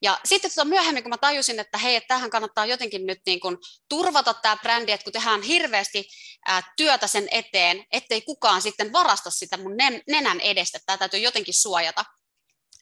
Ja 0.03 0.21
sitten 0.25 0.51
tota 0.51 0.65
myöhemmin, 0.65 1.03
kun 1.03 1.11
mä 1.11 1.19
tajusin, 1.19 1.61
että 1.61 1.79
hei, 1.79 1.97
että 1.97 2.09
tähän 2.15 2.31
kannattaa 2.31 2.67
jotenkin 2.67 3.07
nyt 3.07 3.21
niin 3.27 3.41
kuin 3.41 3.57
turvata 3.89 4.35
tämä 4.35 4.57
brändi, 4.57 4.93
että 4.93 5.05
kun 5.05 5.13
tehdään 5.13 5.43
hirveästi 5.43 6.09
ää, 6.47 6.63
työtä 6.77 7.07
sen 7.07 7.29
eteen, 7.31 7.85
ettei 7.93 8.21
kukaan 8.21 8.63
sitten 8.63 8.93
varasta 8.93 9.31
sitä 9.31 9.57
mun 9.57 9.77
nenän 10.09 10.41
edestä, 10.41 10.79
tämä 10.87 10.97
täytyy 10.97 11.21
jotenkin 11.21 11.55
suojata, 11.55 12.05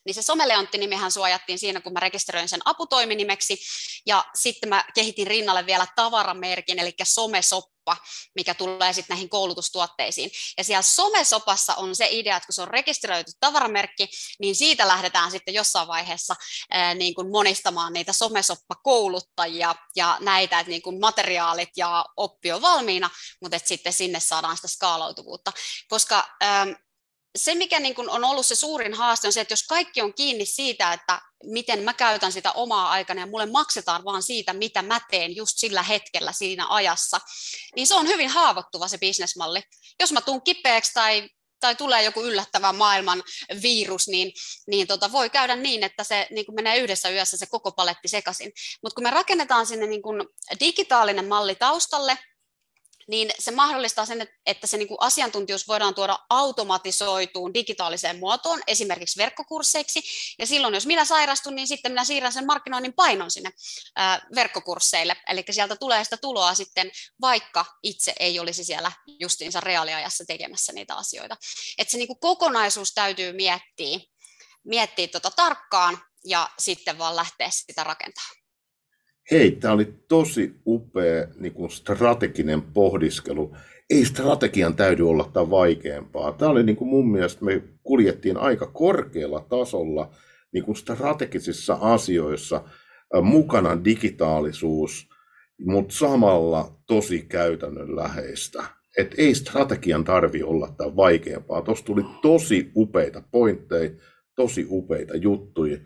niin 0.05 0.15
se 0.15 0.23
someleontti-nimihän 0.23 1.13
suojattiin 1.13 1.59
siinä, 1.59 1.81
kun 1.81 1.93
mä 1.93 2.01
rekisteröin 2.01 2.49
sen 2.49 2.61
aputoiminimeksi, 2.65 3.59
ja 4.07 4.25
sitten 4.35 4.69
mä 4.69 4.85
kehitin 4.95 5.27
rinnalle 5.27 5.67
vielä 5.67 5.87
tavaramerkin, 5.97 6.79
eli 6.79 6.93
somesoppa, 7.91 8.11
mikä 8.35 8.55
tulee 8.55 8.93
sitten 8.93 9.15
näihin 9.15 9.29
koulutustuotteisiin. 9.29 10.31
Ja 10.59 10.65
siellä 10.65 10.83
somesopassa 10.83 11.75
on 11.75 11.97
se 11.97 12.09
idea, 12.11 12.37
että 12.37 12.47
kun 12.47 12.55
se 12.55 12.63
on 12.63 12.69
rekisteröity 12.69 13.33
tavaramerkki, 13.41 14.09
niin 14.41 14.57
siitä 14.57 14.89
lähdetään 14.89 15.31
sitten 15.31 15.55
jossain 15.55 15.89
vaiheessa 15.89 16.35
ää, 16.71 16.95
niin 16.95 17.15
kuin 17.15 17.31
monistamaan 17.31 17.93
niitä 17.93 18.13
somesoppakouluttajia 18.13 19.75
ja 19.97 20.17
näitä, 20.21 20.61
että 20.61 20.71
niin 20.71 20.83
kuin 20.83 21.01
materiaalit 21.01 21.71
ja 21.77 22.05
oppi 22.17 22.53
on 22.53 22.63
valmiina, 22.63 23.11
mutta 23.43 23.59
sitten 23.65 23.93
sinne 23.93 24.21
saadaan 24.21 24.57
sitä 24.57 24.69
skaalautuvuutta. 24.69 25.53
Koska 25.89 26.37
ää, 26.41 26.67
se, 27.39 27.55
mikä 27.55 27.81
niin 27.81 27.95
kuin 27.95 28.11
on 28.11 28.25
ollut 28.25 28.47
se 28.47 28.55
suurin 28.55 28.95
haaste, 28.95 29.27
on 29.27 29.33
se, 29.33 29.41
että 29.41 29.53
jos 29.53 29.63
kaikki 29.63 30.03
on 30.03 30.15
kiinni 30.15 30.47
siitä, 30.47 30.93
että 30.93 31.21
miten 31.45 31.83
mä 31.83 31.95
käytän 31.95 32.33
sitä 32.33 32.53
omaa 32.53 32.91
aikana 32.91 33.21
ja 33.21 33.27
mulle 33.27 33.47
maksetaan 33.47 34.05
vaan 34.05 34.23
siitä, 34.23 34.53
mitä 34.53 34.83
mä 34.83 35.01
teen 35.11 35.37
just 35.37 35.59
sillä 35.59 35.83
hetkellä 35.83 36.33
siinä 36.33 36.67
ajassa, 36.69 37.21
niin 37.77 37.87
se 37.87 37.95
on 37.95 38.07
hyvin 38.07 38.29
haavoittuva 38.29 38.89
se 38.89 38.99
bisnesmalli. 38.99 39.63
Jos 40.01 40.13
mä 40.13 40.21
tuun 40.21 40.43
kipeäksi 40.43 40.93
tai 40.95 41.29
tai 41.61 41.77
tulee 41.77 42.03
joku 42.03 42.23
yllättävä 42.23 42.73
maailman 42.73 43.23
virus, 43.63 44.09
niin, 44.09 44.33
niin 44.67 44.87
tota, 44.87 45.13
voi 45.13 45.31
käydä 45.31 45.57
niin, 45.57 45.83
että 45.83 46.05
se 46.05 46.27
niin 46.31 46.47
kuin 46.47 46.55
menee 46.55 46.79
yhdessä 46.79 47.11
yössä 47.11 47.37
se 47.37 47.47
koko 47.47 47.73
paletti 47.73 48.09
sekaisin. 48.09 48.53
Mutta 48.83 48.95
kun 48.95 49.05
me 49.05 49.11
rakennetaan 49.11 49.67
sinne 49.67 49.87
niin 49.87 50.03
kuin 50.03 50.27
digitaalinen 50.61 51.29
malli 51.29 51.55
taustalle, 51.55 52.19
niin 53.11 53.31
se 53.39 53.51
mahdollistaa 53.51 54.07
sen, 54.07 54.29
että 54.47 54.67
se 54.67 54.77
niin 54.77 54.89
asiantuntijuus 54.99 55.69
voidaan 55.69 55.95
tuoda 55.95 56.19
automatisoituun 56.31 57.55
digitaaliseen 57.55 58.19
muotoon, 58.19 58.61
esimerkiksi 58.67 59.19
verkkokursseiksi, 59.19 60.03
ja 60.39 60.47
silloin 60.47 60.75
jos 60.75 60.87
minä 60.87 61.05
sairastun, 61.05 61.55
niin 61.55 61.69
sitten 61.69 61.93
minä 61.93 62.05
siirrän 62.05 62.33
sen 62.33 62.47
markkinoinnin 62.47 62.93
painon 62.93 63.31
sinne 63.31 63.51
ää, 63.97 64.27
verkkokursseille, 64.35 65.17
eli 65.29 65.45
sieltä 65.51 65.77
tulee 65.77 66.05
sitä 66.05 66.17
tuloa 66.17 66.55
sitten, 66.55 66.91
vaikka 67.21 67.65
itse 67.83 68.13
ei 68.21 68.41
olisi 68.41 68.65
siellä 68.65 68.93
justiinsa 69.07 69.61
reaaliajassa 69.61 70.25
tekemässä 70.25 70.73
niitä 70.73 70.95
asioita. 70.95 71.37
Että 71.79 71.93
se 71.93 71.99
niin 71.99 72.21
kokonaisuus 72.21 72.93
täytyy 72.95 73.33
miettiä, 73.33 73.99
miettiä 74.65 75.09
tota 75.09 75.31
tarkkaan, 75.31 76.03
ja 76.25 76.49
sitten 76.59 76.99
vaan 76.99 77.17
lähteä 77.17 77.51
sitä 77.51 77.85
rakentamaan. 77.85 78.40
Hei, 79.31 79.51
tämä 79.51 79.75
oli 79.75 79.95
tosi 80.09 80.55
upea 80.67 81.27
niin 81.39 81.53
kuin 81.53 81.71
strateginen 81.71 82.63
pohdiskelu. 82.63 83.57
Ei 83.91 84.05
strategian 84.05 84.77
täydy 84.77 85.09
olla 85.09 85.31
tämä 85.33 85.51
vaikeampaa. 85.51 86.33
Tämä 86.33 86.51
oli 86.51 86.63
niin 86.63 86.77
kuin 86.77 86.89
mun 86.89 87.11
mielestä, 87.13 87.45
me 87.45 87.63
kuljettiin 87.83 88.37
aika 88.37 88.67
korkealla 88.67 89.47
tasolla 89.49 90.11
niin 90.53 90.65
kuin 90.65 90.77
strategisissa 90.77 91.79
asioissa 91.81 92.65
mukana 93.23 93.85
digitaalisuus, 93.85 95.09
mutta 95.67 95.95
samalla 95.95 96.81
tosi 96.87 97.23
käytännönläheistä. 97.29 98.65
Et 98.99 99.15
ei 99.19 99.35
strategian 99.35 100.05
tarvi 100.05 100.43
olla 100.43 100.75
tämä 100.77 100.97
vaikeampaa. 100.97 101.63
Tuossa 101.63 101.85
tuli 101.85 102.03
tosi 102.23 102.71
upeita 102.77 103.23
pointteja, 103.31 103.91
tosi 104.37 104.67
upeita 104.71 105.17
juttuja. 105.17 105.79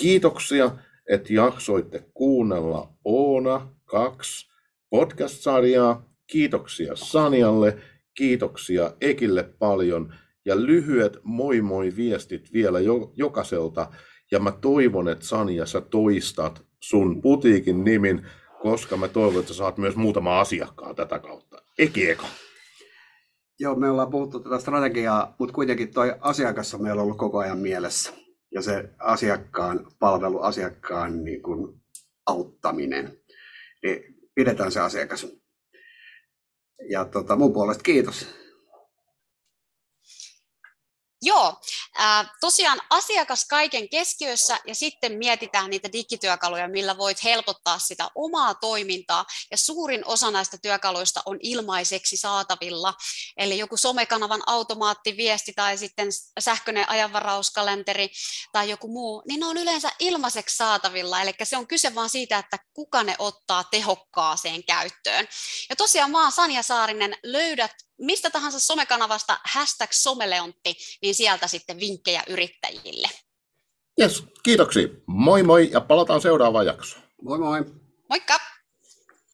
Kiitoksia 0.00 0.70
että 1.10 1.32
jaksoitte 1.32 2.04
kuunnella 2.14 2.88
Oona 3.04 3.68
2 3.84 4.50
podcast-sarjaa. 4.90 6.10
Kiitoksia 6.26 6.96
Sanjalle, 6.96 7.78
kiitoksia 8.14 8.92
Ekille 9.00 9.42
paljon 9.42 10.14
ja 10.44 10.56
lyhyet 10.66 11.18
moi 11.22 11.60
moi 11.60 11.96
viestit 11.96 12.52
vielä 12.52 12.80
jo, 12.80 13.12
jokaiselta. 13.16 13.90
Ja 14.30 14.40
mä 14.40 14.52
toivon, 14.52 15.08
että 15.08 15.26
Sanja 15.26 15.66
sä 15.66 15.80
toistat 15.80 16.62
sun 16.80 17.22
putiikin 17.22 17.84
nimin, 17.84 18.26
koska 18.62 18.96
mä 18.96 19.08
toivon, 19.08 19.40
että 19.40 19.52
sä 19.52 19.58
saat 19.58 19.78
myös 19.78 19.96
muutama 19.96 20.40
asiakkaan 20.40 20.96
tätä 20.96 21.18
kautta. 21.18 21.62
Eki 21.78 22.10
Eka. 22.10 22.26
Joo, 23.60 23.74
me 23.74 23.90
ollaan 23.90 24.10
puhuttu 24.10 24.40
tätä 24.40 24.58
strategiaa, 24.58 25.34
mutta 25.38 25.54
kuitenkin 25.54 25.92
toi 25.92 26.14
asiakas 26.20 26.74
on 26.74 26.82
meillä 26.82 27.02
ollut 27.02 27.18
koko 27.18 27.38
ajan 27.38 27.58
mielessä 27.58 28.19
ja 28.54 28.62
se 28.62 28.90
asiakkaan 28.98 29.86
palvelu, 29.98 30.40
asiakkaan 30.40 31.24
niin 31.24 31.42
kuin 31.42 31.82
auttaminen, 32.26 33.20
niin 33.82 34.20
pidetään 34.34 34.72
se 34.72 34.80
asiakas. 34.80 35.26
Ja 36.90 37.04
tota, 37.04 37.36
mun 37.36 37.52
puolesta 37.52 37.82
kiitos. 37.82 38.39
Joo, 41.22 41.60
äh, 42.00 42.30
tosiaan 42.40 42.80
asiakas 42.90 43.44
kaiken 43.44 43.88
keskiössä 43.88 44.58
ja 44.66 44.74
sitten 44.74 45.12
mietitään 45.12 45.70
niitä 45.70 45.92
digityökaluja, 45.92 46.68
millä 46.68 46.98
voit 46.98 47.24
helpottaa 47.24 47.78
sitä 47.78 48.08
omaa 48.14 48.54
toimintaa 48.54 49.24
ja 49.50 49.56
suurin 49.56 50.06
osa 50.06 50.30
näistä 50.30 50.56
työkaluista 50.62 51.22
on 51.26 51.38
ilmaiseksi 51.42 52.16
saatavilla. 52.16 52.94
Eli 53.36 53.58
joku 53.58 53.76
somekanavan 53.76 54.42
automaattiviesti 54.46 55.52
tai 55.56 55.78
sitten 55.78 56.08
sähköinen 56.40 56.88
ajanvarauskalenteri 56.88 58.10
tai 58.52 58.70
joku 58.70 58.88
muu, 58.88 59.22
niin 59.28 59.40
ne 59.40 59.46
on 59.46 59.56
yleensä 59.56 59.92
ilmaiseksi 59.98 60.56
saatavilla. 60.56 61.22
Eli 61.22 61.32
se 61.42 61.56
on 61.56 61.66
kyse 61.66 61.94
vain 61.94 62.10
siitä, 62.10 62.38
että 62.38 62.58
kuka 62.74 63.02
ne 63.02 63.16
ottaa 63.18 63.64
tehokkaaseen 63.64 64.64
käyttöön. 64.64 65.28
Ja 65.70 65.76
tosiaan 65.76 66.10
mä 66.10 66.22
oon 66.22 66.32
Sanja 66.32 66.62
Saarinen, 66.62 67.16
löydät 67.22 67.72
mistä 68.00 68.30
tahansa 68.30 68.60
somekanavasta 68.60 69.40
hashtag 69.44 69.90
someleontti, 69.92 70.76
niin 71.02 71.14
sieltä 71.14 71.46
sitten 71.46 71.80
vinkkejä 71.80 72.22
yrittäjille. 72.28 73.08
Yes, 74.00 74.24
kiitoksia. 74.42 74.88
Moi 75.06 75.42
moi 75.42 75.68
ja 75.72 75.80
palataan 75.80 76.20
seuraavaan 76.20 76.66
jaksoon. 76.66 77.04
Moi 77.22 77.38
moi. 77.38 77.64
Moikka! 78.08 78.40